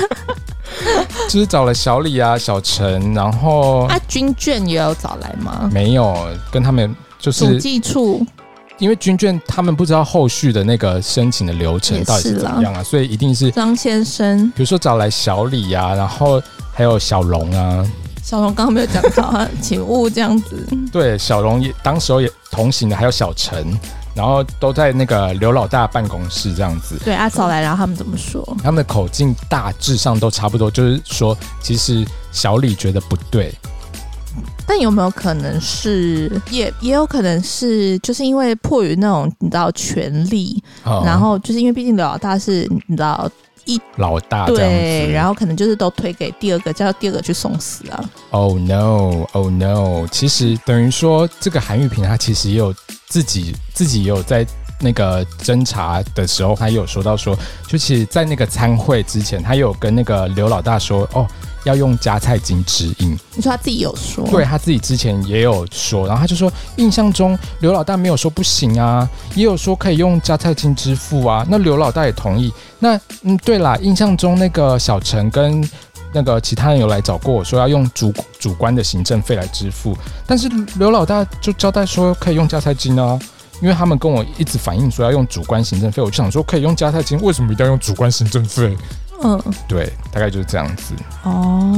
[1.29, 5.69] 就是找了小李啊、小陈，然后啊，军眷也有找来吗？
[5.73, 8.27] 没有，跟他们就是主计处。
[8.79, 14.51] 因为军眷他们不知道后续的那个申请的流程到底是怎么样啊，所以一定是张先生。
[14.55, 16.43] 比如说找来小李呀、啊，然后
[16.75, 17.83] 还有小龙啊。
[18.23, 20.69] 小龙刚刚没有讲到啊，请勿这样子。
[20.93, 23.67] 对，小龙也当时候也同行的，还有小陈，
[24.15, 26.99] 然后都在那个刘老大办公室这样子。
[27.03, 28.45] 对，阿嫂来，然后他们怎么说？
[28.63, 33.55] 他们的口径大致上都差不多，就是说，其实小李觉得不对。
[34.69, 43.31] 但有没有可能是，也也有可能是，就是因为迫于那种你知道权力，哦、然后就是因为毕竟刘老大是你知道
[43.65, 48.05] 一老大对，然后可能就是都推给第二个，叫第二个去送死啊。
[48.31, 50.07] Oh no，Oh no！
[50.11, 52.75] 其实等于说这个韩玉平他其实也有
[53.07, 54.45] 自己自己也有在
[54.81, 57.39] 那个侦查的时候，他也有说到说，
[57.69, 61.27] 就其实，在那个参会之前，她有跟那个刘老大说哦。
[61.67, 64.25] 要用加菜金指引，你说他自己有说？
[64.29, 71.45] 对，他自己之前也有说，然后他就说，印象中刘老大没有说不行啊，也有说可以用加菜金支付啊。
[71.51, 72.53] 那刘老大也同意。
[72.79, 75.69] 那嗯，对啦，印象中那个小陈跟
[76.13, 80.49] 那个其他人有来找过我说要用主主观的行政费来支付，但是
[80.79, 83.19] 刘老大就交代说可以用加菜金啊，
[83.61, 88.77] 因为他们跟我一直反映说要用主观行政费，我就想说可以用加菜金，为什么一定要用主观行政费？
[89.23, 90.95] 嗯，对，大概就是这样子。
[91.23, 91.73] 哦，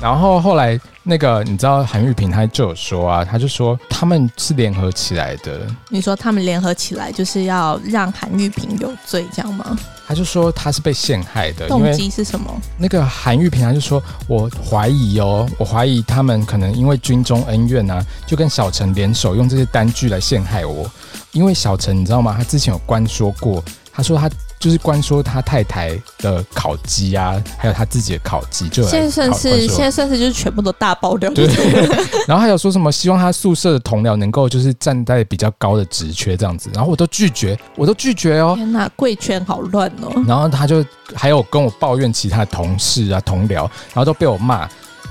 [0.00, 5.66] 然后后来那个你知道韩玉平他就有说啊，他就说他们是联合起来的。
[5.88, 9.76] 你说他们联合起来就是要让韩玉平有罪，这样吗？
[10.06, 12.48] 他就说他是被陷害的，动机是什么？
[12.78, 20.88] 那个韩玉平他就说，我怀疑哦，我怀疑他们可能因为军中恩怨啊，就跟小陈联手用这些单据来陷害我。
[21.32, 22.34] 因为小陈你知道吗？
[22.38, 23.62] 他之前有官说过，
[23.92, 24.30] 他说他。
[24.58, 31.30] 就是关说他太太的烤鸡啊，还有他自己的烤鸡，就现在算是现在算是就是全部都大爆料。
[31.32, 31.46] 对，
[32.26, 38.54] 然后还有说什么希望他宿舍的同僚能够就是站在比较高的职缺这样子，然后我都拒绝，我都拒绝哦。
[38.56, 40.12] 天哪，贵圈好乱哦。
[40.26, 40.84] 然后他就
[41.14, 44.68] 还有跟我抱怨其他同事啊同僚，然后都被我骂，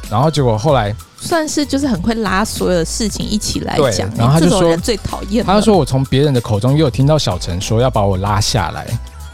[0.09, 8.85] 然后结果后来算是就是很会拉所有的事情一起来讲，然后他就说人最讨厌，他就说我从别人的口中又有听到小陈说要把我拉下来。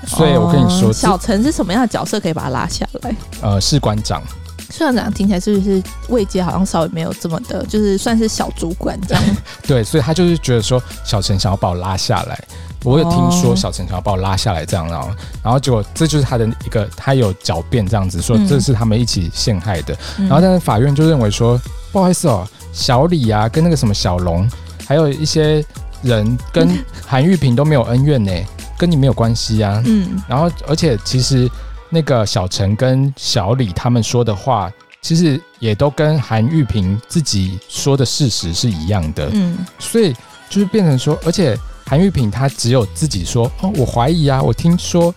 [0.06, 3.16] 所以我跟你说，哦、小陈是什么样的角色可以把他拉下来？
[3.42, 4.22] 呃，士官长，
[4.70, 9.24] 士官长听起来是不是位阶好像稍微没有这么的，就是算是小主管这样？
[9.68, 12.40] 对，所以他就是觉得说小陈想要把我拉下来。
[12.84, 15.08] 我有听说小陈想要把我拉下来这样，然后，
[15.42, 19.98] 然后结果这就是他的一个，他有狡辩这样子说这是他们一起陷害的。
[20.18, 21.58] 嗯、然后但是法院就认为说，
[21.94, 24.46] 不好意思哦，小李啊，跟那个什么小龙，
[24.86, 25.64] 还有一些
[26.02, 26.78] 人跟
[27.08, 28.32] 韩玉平都没有恩怨呢。
[28.78, 31.50] 跟你没有关系啊，嗯，然后而且其实
[31.90, 34.72] 那个小陈跟小李他们说的话，
[35.02, 40.14] 其实也都跟韩玉萍自己说的事实是一样的，嗯，所以
[40.50, 45.14] 就是变成说，而且韩玉萍她只有自己说哦，我怀疑啊，我听说，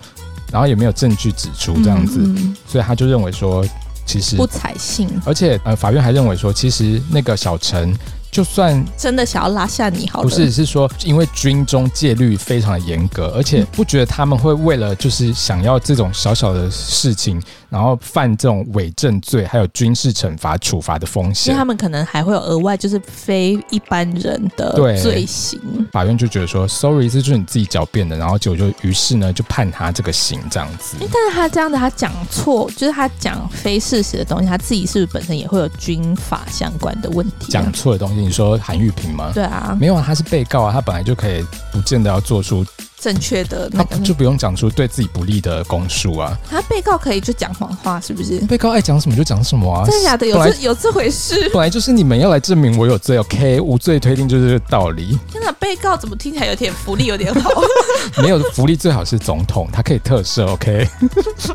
[0.53, 3.65] 然后也没有证据指出这样子，嗯嗯，所以他就认为说，
[4.05, 7.95] 其实不采信，而且呃，法院还认为说，其实那个小陈。
[8.37, 21.53] 就算真的想要拉下你，好，不是，是说因为军中戒律非常的严格，而且不觉得他们会为了就是想要这种小小的事情，然后犯这种伪证罪，还有军事惩罚处罚的风险。
[21.53, 25.61] 因为他们可能还会有额外就是非一般人的罪行。
[25.93, 30.97] 法院就觉得说，sorry，这就是你自己狡辩的，然后就就于是呢就判他这个刑这样子。
[31.01, 37.51] 但是他这样子他讲错，就是他讲非事实的东西，他自己是不是本身也会有军法相关的问题？
[37.51, 38.17] 讲错的东西。
[38.17, 39.31] 你说韩玉平吗？
[39.35, 42.65] 对啊，没有啊，他是被告啊，他本来就可以不见得要做出。
[43.07, 46.37] 正确的，那就不用讲出对自己不利的供述啊。
[46.51, 48.41] 他被告可以就讲谎话，是不是？
[48.47, 49.87] 被告爱讲什么就讲什么啊。
[49.87, 50.27] 真的假的？
[50.27, 51.49] 有这有这回事？
[51.53, 53.61] 本来就是你们要来证明我有罪，OK？
[53.61, 55.17] 无罪推定就是这个道理。
[55.31, 57.49] 天哪，被告怎么听起来有点福利有点好？
[58.21, 60.89] 没有福利，最好是总统，他可以特赦，OK？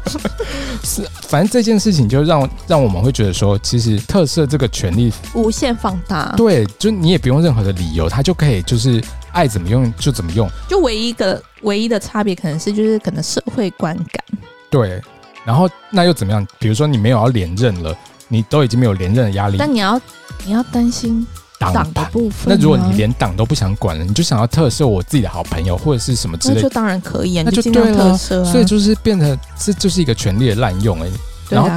[0.85, 6.33] 是，反正这件事情就让让我们会觉得说，其实特赦这个权利无限放大。
[6.37, 9.03] 对，就你也不用任何的理由，他就可以就是。
[9.33, 14.23] 爱怎么用就怎么用，就唯一一个唯一的差别可能是就是可能社会观感。
[14.69, 15.01] 对，
[15.43, 16.45] 然后那又怎么样？
[16.59, 17.95] 比如说你没有要连任了，
[18.27, 19.99] 你都已经没有连任的压力，但你要
[20.45, 21.25] 你要担心
[21.59, 22.45] 党的部分。
[22.47, 28.17] 那如果你连党都不想管了，你就想要特赦我自己的好朋友或者是什么之类的，那就当然可以啊，那就对了。
[28.17, 31.11] 所以就是变成这就是一个权力的滥用哎、欸。
[31.49, 31.69] 然后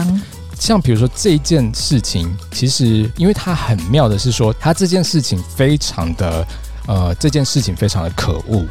[0.59, 6.46] 像比如说这一件事情，其实因为它很妙的是说，它这件事情非常的。
[6.87, 8.64] 呃，这件事情非常的可恶，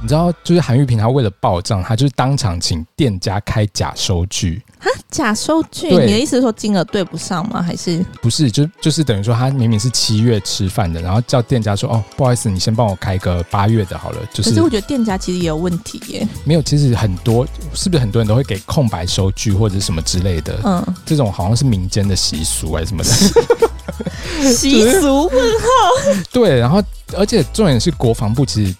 [0.00, 4.62] 你知道，就是韩玉平他为了报账，他就是当场请店家开假收据。
[4.78, 5.88] 哈，假收据？
[5.90, 7.60] 你的意思是说金额对不上吗？
[7.60, 8.50] 还是不是？
[8.50, 16.26] 就就是等于说，他明明是七月吃饭的，然后叫店家说：“哦，不好意思，你先帮我开个八月的好了。”就是，可是我觉得店家其实也有问题耶。
[16.44, 20.58] 没有，其实很多是不是很多人都会给空白收据或者什么之类的？
[20.64, 23.10] 嗯，这种好像是民间的习俗还是什么的。
[24.54, 25.66] 习俗问号？
[26.32, 26.82] 对，然后
[27.16, 28.74] 而且重点是国防部其实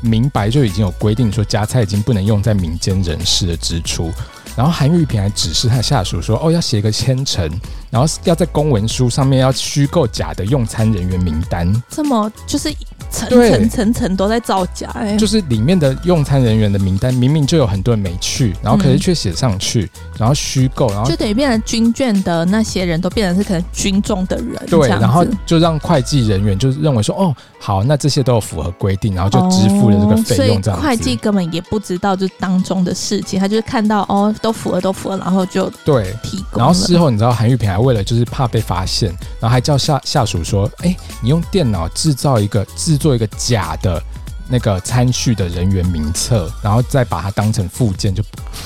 [0.00, 4.12] 明白就已经有规定说，夹菜已经不能用在民间人士的支出。
[4.56, 7.50] 然后韩玉平还指示他下属说：“哦，要写个签呈，
[7.96, 12.70] 然后要在公文书上面要虚构假的用餐人员名单。”这么就是。
[13.08, 36.58] 层层层层都在造假，哎，就是里面的用餐人员的名单明明就有很多人没去，然后可是却写上去，嗯、然后虚构，然后就等于变成军眷的那些人都变成是可能军中的人，对，然后就让会计人员就认为说，哦，好，那这些都有符合规定，然后就支付了这个费用，这样会计根本也不知道就当中的事情，他就是看到哦，都符合，都符合，然后就对提供。
[36.58, 39.10] 然后事后你知道韩玉平还为了就是怕被发现，
[39.40, 44.02] 然后还叫下下属说，哎，你用电脑制造一个制作一个假的
[44.48, 48.22] 那个参序的人员名册，然后再把它当成附件，就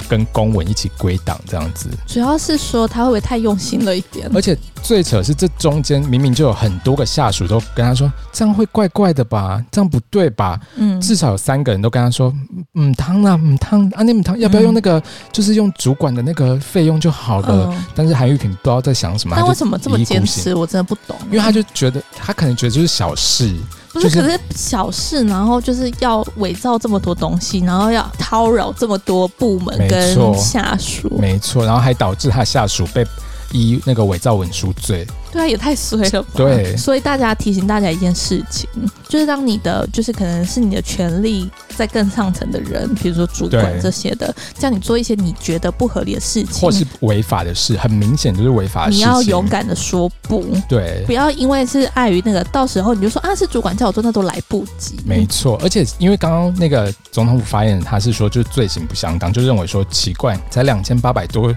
[0.09, 1.89] 跟公文一起归档这样子。
[2.07, 4.31] 主要是说他会不会太用心了一点？
[4.35, 9.64] 而且最扯是这中间明明就有很多个下属都跟他说，这样会怪怪的吧？
[9.70, 10.61] 这样不对吧？
[10.76, 12.33] 嗯，至少有三个人都跟他说，
[12.74, 14.99] 嗯，汤啊，嗯汤啊，那嗯汤要不要用那个？
[14.99, 15.03] 嗯、
[15.33, 17.68] 就是用主管的那个费用就好了。
[17.70, 20.55] 嗯、但是韩玉萍不知道在想什么，他为什么这么坚持？
[20.55, 21.16] 我真的不懂。
[21.26, 23.57] 因为他就觉得他可能觉得就是小事。
[23.93, 33.05] 不是，可是小事，然后就是要伪造这么多东西，然后要叨扰这么多部门跟下属，没错，然后还导致他下属被
[33.53, 35.07] 以那个伪造文书罪。
[35.32, 36.28] 对啊，也太衰了吧！
[36.34, 38.68] 对，所以大家提醒大家一件事情，
[39.09, 54.96] 就是当你的就是可能是你的权利在更上层的人，比如说主管这些的，叫你做一些你觉得不合理的事情，或是违法的事，很明显就是违法的事情，你要勇敢的说不，对，不要因为是碍于那个，到时候你就说啊，是主管叫我做，那都来不及。
[55.05, 61.55] 没错，而且因为刚刚那个总统府发言人他是说，就是罪行不相当，就认为说奇怪，才两千八百多。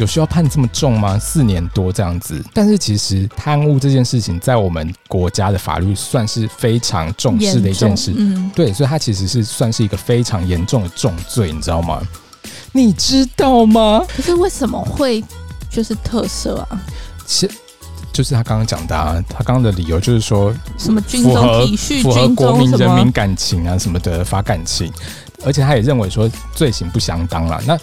[0.00, 1.18] 有需要判这么重吗？
[1.18, 12.00] 四年多这样子，但是其实贪污这件事情在我们国家的法律算是非常重视的一件事，嗯，对，所以它其实是算是一个非常严重的重罪，你知道吗？
[12.72, 14.02] 你知道吗？
[14.16, 15.22] 可是为什么会
[15.70, 16.80] 就是特色啊？
[17.26, 17.46] 其
[18.10, 21.34] 就是他刚刚讲的啊，他刚刚的理由就是说什么军中
[21.66, 24.90] 体恤、符合国民人民感情啊什么的发感情，
[25.44, 27.60] 而且他也认为说罪行不相当了。
[27.66, 27.78] 那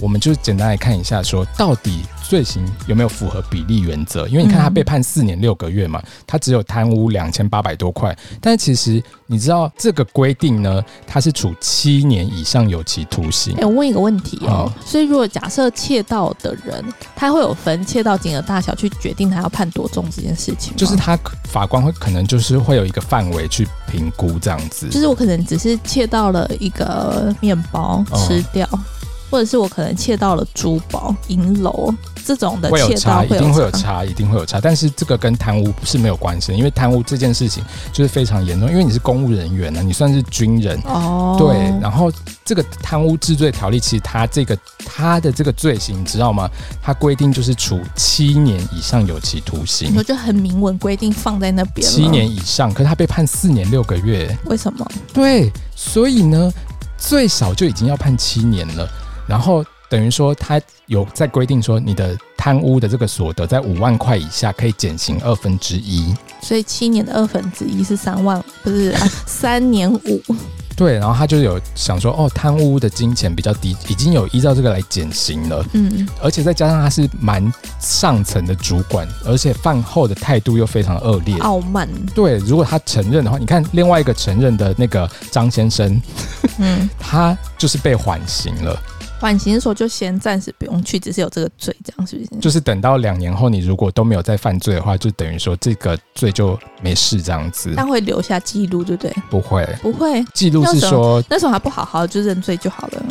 [0.00, 4.26] 我们就简单来看一下，说到底罪行有没有符合比例原则？
[4.26, 8.16] 因为你看他被判四年六个月嘛，他只有贪污两千八百多块。
[8.40, 13.54] 但是其实你知道这个规定呢，他是处七年以上有期徒刑。
[13.58, 16.84] 哎，我问一个问题哦，嗯、所以如果假设窃盗的人，
[17.14, 20.74] 他会有分窃盗金额大小去决定他要判多重这件事情？
[20.76, 24.88] 就是他法官会可能就是会有一个范围去评估这样子。
[24.88, 28.68] 就是我可能只是窃盗了一个面包吃掉。
[29.32, 34.60] 嗯或者是我可能窃到了珠宝、银楼这种的，窃盗会有差，一定会有差，一定会有差。
[34.60, 37.64] 但是这个跟贪污是没有关系的，因为贪污这件事情
[37.94, 41.34] 就是非常严重，因为你是公务人员呢、啊，你算是军人哦。
[41.38, 42.12] 对，然后
[42.44, 46.46] 这个贪污治罪条例其实它这个它的这个罪行你知道吗？
[46.82, 51.88] 它规定就是处七年以上有期徒刑，我就很明文规定放在那边。
[51.88, 54.86] 七年以上，可是他被判四年六个月，为什么？
[55.14, 56.52] 对，所以呢，
[56.98, 58.86] 最少就已经要判七年了。
[59.26, 66.14] 然后等于说，他有在规定说，你的贪污的这个所得在五万块以下可以减刑二分之一。
[66.40, 70.22] 所以七年的二分之一是三万，不是啊， 三年五。
[70.74, 75.64] 对，然后他就有想说，哦，贪污的金钱比较低，已经有依照这个来减刑了。
[75.74, 81.86] 嗯，而且再加上他是蛮上层的主管，而且饭后的态度又非常恶劣，傲慢。
[82.14, 86.00] 对，如果他承认的话，你看另外一个承认的那个张先生，
[86.58, 88.82] 嗯，他就是被缓刑了。
[89.22, 92.40] 缓刑的时候就先暂时不用去，只是有这个罪，这样是不是？
[92.40, 97.72] 就是等到两年后，你如果都没有再犯罪的话，就等于说这个罪就没事这样子。
[97.76, 99.14] 但会留下记录，对不对？
[99.30, 100.24] 不会，不会。
[100.34, 103.02] 记录是说那时候还不好好就认罪就好了。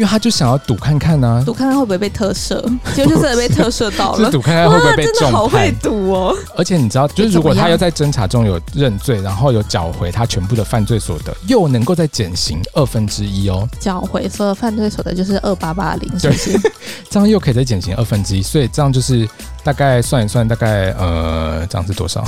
[0.00, 2.58] 因为他就想要赌看看呢、啊，赌看看会不会被特赦，
[2.96, 4.30] 结果就真的被特赦到了。
[4.32, 5.20] 赌看看会不会被重判？
[5.20, 6.34] 真的好会赌哦！
[6.56, 13.68] 而且你知道，就是如果他要在侦查中有认罪，然后有缴回他全部的犯罪所得，又能够再减刑二分之一哦。
[13.78, 16.58] 缴回所有犯罪所得就是二八八零，是不是？
[17.10, 19.28] 这样又可以再减刑二分之一，所以这样就是
[19.62, 22.24] 大概算一算，大概呃，这样是多少？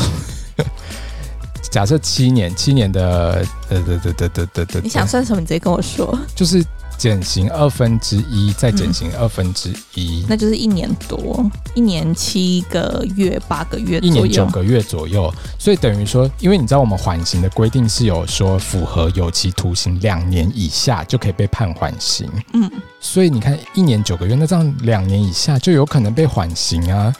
[1.71, 5.41] 假设七年，七年的呃，对对对对对对，你想算什么？
[5.41, 6.19] 你直接跟我说。
[6.37, 6.63] 就是。
[7.03, 11.45] 减刑二分之一，再减刑二分之一，嗯，那就是一年多，
[11.75, 15.35] 一年七个月、八个月，一年九个月左右。
[15.59, 22.31] 所以等于说，因为你知道我们缓刑的规定是有说，符合有期徒刑两年以下就可以被判缓刑。
[22.53, 27.13] 嗯，所以你看一年九个月，那这样两年以下就有可能被缓刑啊。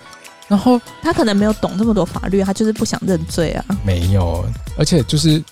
[0.47, 3.65] 然后他可能没有懂这么多法律，他就是不想认罪啊。
[3.85, 4.45] 没有，
[4.79, 5.43] 而且就是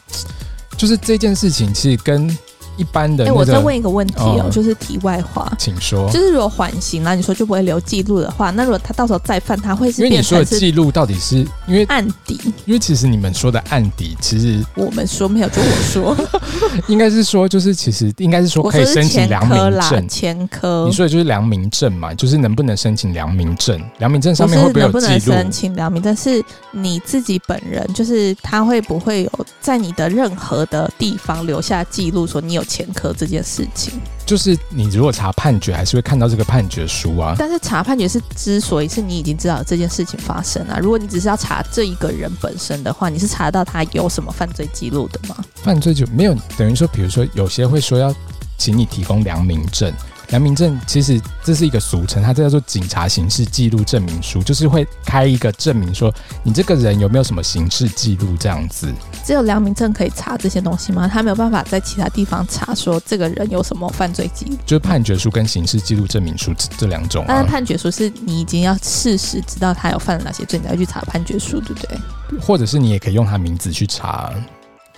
[0.77, 2.39] 就是这件事情其实跟。
[2.81, 6.11] 一般的，哎、欸，我再问一个问题哦，哦就是题外话，请说。
[6.11, 10.03] 就是如果缓刑了，你说就不会留记录的话，那如果他到时候再犯，他会是？
[10.03, 12.41] 因为你说的记录到底是因为案底？
[12.65, 16.17] 因为其实你们说的案底，其实我们说没有，就我说，
[16.89, 19.59] 应该是说，就是其实应该是说可以申请良民
[19.91, 20.87] 证，前科。
[20.87, 22.15] 你说的就是良民证嘛？
[22.15, 23.79] 就是能不能申请良民证？
[23.99, 25.03] 良民证上面会不会有记录？
[25.03, 26.17] 能不能申请良民证？
[26.17, 33.67] 是你自己本人，就是他会不会有在你的任何的地方留下记录，说你有前科这件事？
[33.75, 33.95] 情
[34.25, 37.35] 就是，你如果查判决，还是会看到这个判决书啊。
[37.37, 40.79] 但是查判决是之所以是你已经知道这件事情发生啊。
[40.81, 45.37] 如果你只是要查这一个人本身的话，你是查得到他有什么犯罪记录的吗？
[45.57, 48.15] 犯罪就没有，等于说，比如说有些会说要
[48.57, 49.93] 请你提供良民证。
[50.31, 56.13] 良民证其实这是一个俗称，它这叫做警察刑事记录证明书，就是会开一个证明说
[56.45, 58.93] 你这个人有没有什么刑事记录这样子。
[59.25, 61.09] 只有良民证可以查这些东西吗？
[61.09, 64.57] 他没有办法在其他地方查说这个人有什么犯罪记录？
[64.65, 67.27] 就是判决书跟刑事记录证明书这两种啊。
[67.29, 71.99] 但是判决书是你已经要事实知道他有犯了哪些罪，你才去查判决书，对不对？
[72.41, 74.33] 或者是你也可以用他名字去查。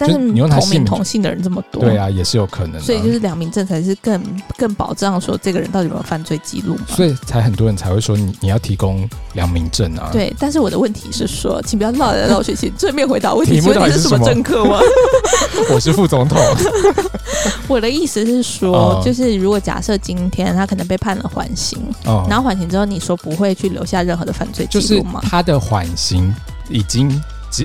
[0.04, 2.80] 但是你用同名同姓的人这么多，对啊，也是有可能的。
[2.80, 4.20] 所以就是良民证才是更
[4.56, 6.86] 更保障说这个人到底有没有犯罪记录嘛。
[6.88, 10.10] 所以才很多人才会说你你要提供良民证啊。
[10.12, 13.60] 对，但是我的问题是说，请不要绕来绕去，请正面回答问题。
[13.60, 14.80] 题目到底是什么政客吗？
[15.72, 16.38] 我是副总统。
[17.68, 25.20] 我的意思是说，就是如果假设今天他可能被判了缓刑，哦，然后缓刑之后你说不会去留下任何的犯罪记录吗？
[25.22, 26.34] 他的缓刑
[26.68, 27.22] 已经。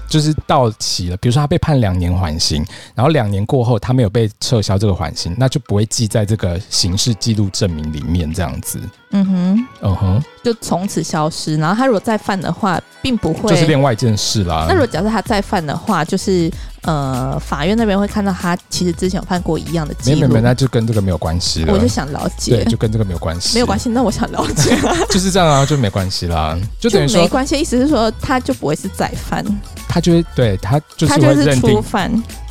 [0.08, 8.80] 就是到期了，比如说他被判两年缓刑，然后两年过后他没有被撤销这个缓刑，那就不会记在这个刑事记录证明里面，这样子。
[9.12, 11.56] 嗯哼，嗯哼，就从此消失。
[11.58, 14.66] 然后他如果再犯的话，并不会，就是另外一件事啦。
[14.68, 16.52] 那如果假设他再犯的话，就是
[16.82, 20.22] 呃，法院那边会看到他其实之前有犯过一样的记录。
[20.22, 21.74] 没没没，那就跟这个没有关系了。
[21.74, 23.90] 我就想了解，对，就跟这个没有关系，没有关系。
[23.90, 24.78] 那我想了解，
[25.10, 27.58] 就是这样啊，就没关系啦，就等于说没关系。
[27.58, 29.44] 意思是说，他就不会是再犯。
[29.88, 31.82] 他就会对他就是会认定，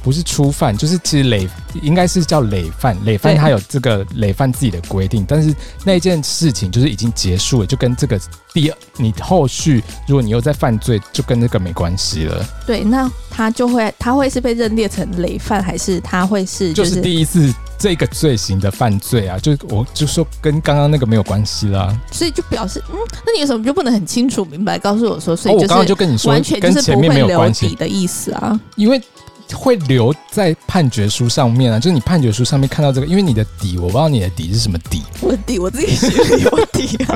[0.07, 1.49] 不是初犯，就是其实累
[1.83, 5.53] 应该是叫累犯，累犯他有这个累犯自己的规定，但是
[5.85, 8.17] 那一件事情就是已经结束了，就跟这个
[8.55, 12.47] 第二你后续如果你又在犯罪，就跟这个没关系了。
[12.65, 19.37] 对，那他就会他会是被认列成累犯，还是他会是就是第一次这个罪行的犯罪啊？
[19.41, 21.93] 就我就说跟刚刚那个没有关系啦。
[22.13, 22.97] 所以就表示嗯，
[23.27, 29.03] 那你为什么就不能很清楚明白告诉我说，所以就是、哦、我刚刚就跟你说完全跟前面没有关系的意思啊，因为。
[29.55, 35.03] 会留在判决书上面啊，就是你判决书上面看到这个，因为你的底，我不知道你的底是什么底。
[35.21, 37.15] 我的底我自己心里有底啊，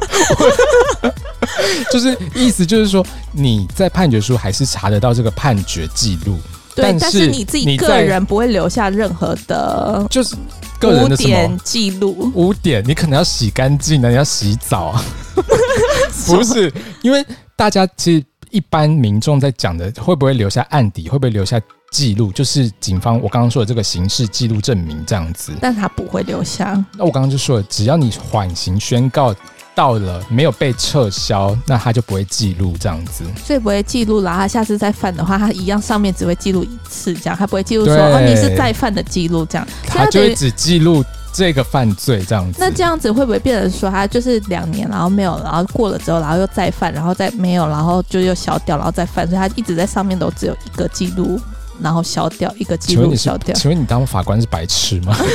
[1.91, 6.39] 就是意思就是说你在判决书还是查得到这个判决记录，
[6.75, 10.37] 对，但是，你自己个人不会留下任何的，就是
[10.79, 15.05] 个人的什么记录，污点，你可能要洗干净的，你要洗澡啊，
[16.27, 16.73] 不是，
[17.03, 17.25] 因为
[17.57, 21.61] 大家其实一般民众在讲的，会不会留下案底，会不会留下？
[21.91, 26.73] 记录就是警方我刚刚说的这个刑事记录证明这样子，但他不会留下。
[26.97, 29.35] 那我刚刚就说了，只要你缓刑宣告
[29.75, 33.25] 到了没有被撤销，那他就不会记录这样子。
[33.45, 39.67] 所以不会记录，然后他下次再犯的话，他一样上面只会记录一次，这样他不会记录说哦你是再犯的记录这样。
[39.85, 42.59] 他就会只记录这个犯罪这样子。
[42.61, 51.41] 那这样子会不会变成说他就是两年，然后没有，然后过了之后，然后又再犯，然后再没有，然后就又消掉，然后再犯，所以他一直在上面都只有一个记录。
[51.83, 53.55] 然后消掉一个记录，消掉。
[53.55, 55.17] 请问你当法官是白痴吗？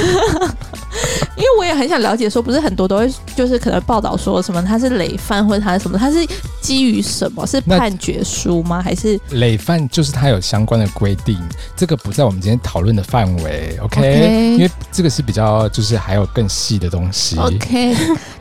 [1.36, 6.26] 因为我也很想了解，说不是很多都会就是可能报道说什么他是累犯或者他是什么，他是
[6.62, 7.46] 基于什么？
[7.46, 8.82] 是判决书吗？
[8.82, 9.88] 还是累犯？
[9.90, 11.38] 就是他有相关的规定，
[11.76, 13.78] 这个不在我们今天讨论的范围。
[13.82, 14.54] OK，, okay.
[14.54, 17.38] 因为这个是比较就是还有更细的东西。
[17.38, 17.94] OK，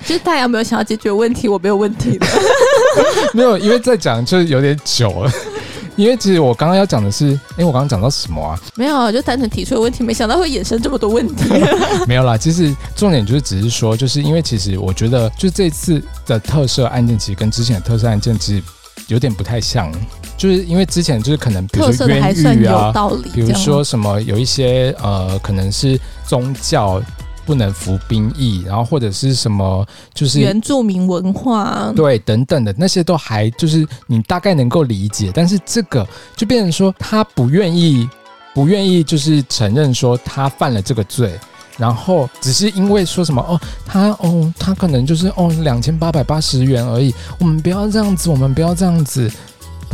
[0.07, 1.49] 就是大家有没有想要解决问题？
[1.49, 2.27] 我没有问题的。
[3.35, 5.33] 没有，因为在讲就是有点久了。
[5.97, 8.61] 因为其实我刚刚要讲的是，哎、欸，我刚刚讲到什么啊？
[8.75, 11.45] 没有，就单纯提出的问题，没想到会衍生这么多问题。
[12.07, 18.63] 没有啦，其实重点就是只是说，就是因为其实我觉得，就这次的特赦案件，其实跟之前的特赦案件其实
[19.09, 19.93] 有点不太像，
[20.37, 22.93] 就是因为之前就是可能比如说冤狱啊，
[23.33, 27.01] 比如说什么有一些呃，可能是宗教。
[27.45, 36.07] 不能服兵役，然后或者是什么，就是原住民文化，对，等等的那些都还就是你大概能够理解，但是这个
[36.37, 38.09] 就变成说他不愿意，
[38.55, 41.39] 不愿意就是承认说他犯了这个罪，
[41.77, 49.31] 然后只是因为说什么哦，他哦他可能就是哦两千八百八十元而已，我们不要这样子，我们不要这样子，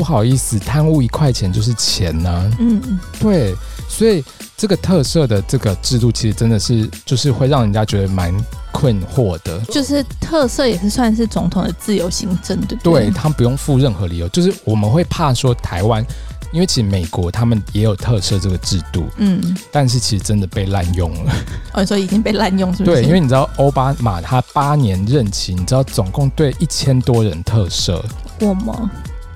[0.01, 3.55] 不好意思，贪污一块钱就是钱呢、啊，嗯，对，
[3.87, 4.25] 所以。
[4.57, 8.31] 这个特赦的这个制度，其实真的是就是会让人家觉得蛮
[8.73, 9.59] 困惑的。
[9.71, 12.93] 就是特赦也是算是总统的自由行政，对对？
[12.93, 14.29] 对，他们不用付任何理由。
[14.29, 16.05] 就是我们会怕说台湾，
[16.53, 21.33] 因为其实美国他们也有特赦这个制度，嗯，但是其实真的被滥用了。
[21.73, 23.01] 哦，所以已经被滥用是不是？
[23.01, 27.99] 对，因为你知道奥巴马他八年任期，你知道总共对一千多人特赦，
[28.41, 28.91] 我吗？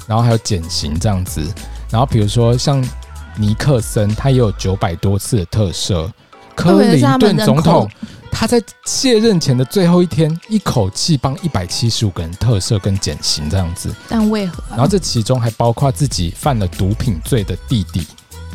[0.07, 1.43] 然后还有减刑这样子。
[1.91, 2.85] 然后比如说像。
[3.37, 6.09] 尼克森他也有九百多次的特赦，
[6.55, 7.91] 克林顿总统
[8.31, 13.93] 他在卸任前的最后一天，一口气帮一百七十五个人特赦跟减刑这样子。
[14.09, 14.63] 但为何？
[14.71, 18.07] 然后这其中还包括自己犯了毒品罪的弟弟，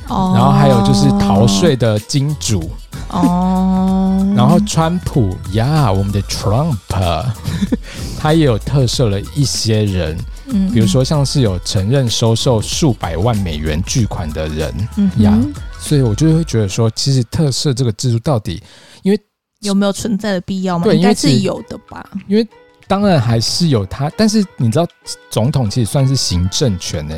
[0.07, 2.71] 哦，然后还有就是逃税的金主，
[3.09, 6.77] 哦， 然后川普呀，我们的 Trump，
[8.17, 10.17] 他也有特赦了一些人。
[10.51, 14.73] 嗯，比如说像是有承认收受数百万美元巨款的人
[15.17, 18.61] 呀，嗯、所以我就会觉得说，其实特赦这个制度到底，
[19.03, 19.19] 因为
[19.61, 20.85] 有没有存在的必要吗？
[20.85, 22.09] 对，应该是有的吧。
[22.27, 22.47] 因为
[22.87, 24.87] 当然还是有他，但是你知道，
[25.29, 27.15] 总统其实算是行政权呢，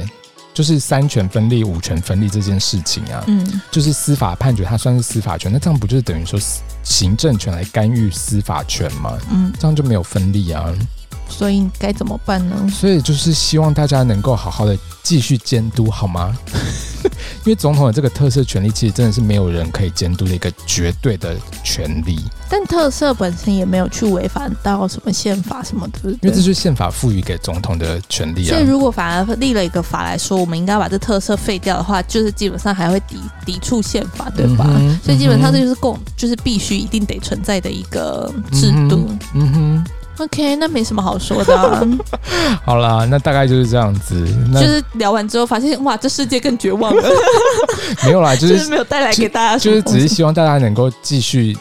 [0.54, 6.40] 就是三权分立、五权分立这件事情啊，嗯，就是司法判决，它算是司法权，那这样不就是等于说
[6.84, 9.18] 行政权来干预司法权吗？
[9.32, 10.74] 嗯，这样就没有分立啊。
[11.32, 12.56] 所以该怎么办呢？
[12.70, 16.36] 所以就是希望大家能够好好的继续监督，好吗？
[17.44, 22.20] 因为总统的这个特色权利，其实真的是没有人可以监督的一个绝对的权利。
[22.48, 28.50] 但特色本身也没有去违反到什么宪法什么的，因为这就是宪法赋予给总统的权利啊。
[28.50, 34.68] 所以如果反而立了一个法来说，我们应该把这特色废掉的话，就是基本上还会抵抵触宪法，对吧？
[34.70, 39.10] 嗯、所以基本上这就是共，就是必须一定得存在的一个制度。
[39.34, 39.76] 嗯哼。
[39.76, 39.86] 嗯
[40.18, 41.82] OK，那没什么好说的啊。
[42.66, 44.26] 好啦，那大概就是这样子。
[44.54, 47.10] 就是聊完之后发现，哇，这世界更绝望了。
[48.06, 51.58] 没有啦，就是， 就是没有带来给大家，就是只是希望大家能够继续。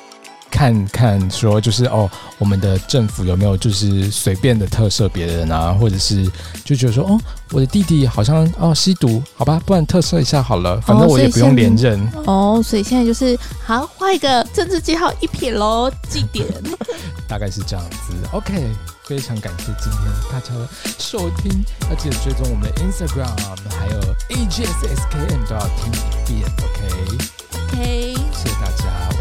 [0.50, 6.30] 看看说就是哦，我们的政府有没有就是随便的特赦别人啊，或者是
[6.64, 7.18] 就觉得说哦，
[7.52, 12.60] 我的弟弟好像哦吸毒，好吧，不然特赦一下好了，反正我也不用连任哦。
[12.64, 16.46] 所以现在就是好画一个政治记号一撇喽，记点，
[17.28, 18.12] 大概是这样子。
[18.32, 18.62] OK，
[19.04, 20.68] 非常感谢今天大家的
[20.98, 23.30] 收听，要记得追踪我们的 Instagram，
[23.78, 24.00] 还有
[24.30, 26.50] AGSSKM 都要听一遍。
[26.58, 27.30] OK，OK，okay?
[27.72, 28.14] Okay.
[28.32, 29.19] 谢谢大家。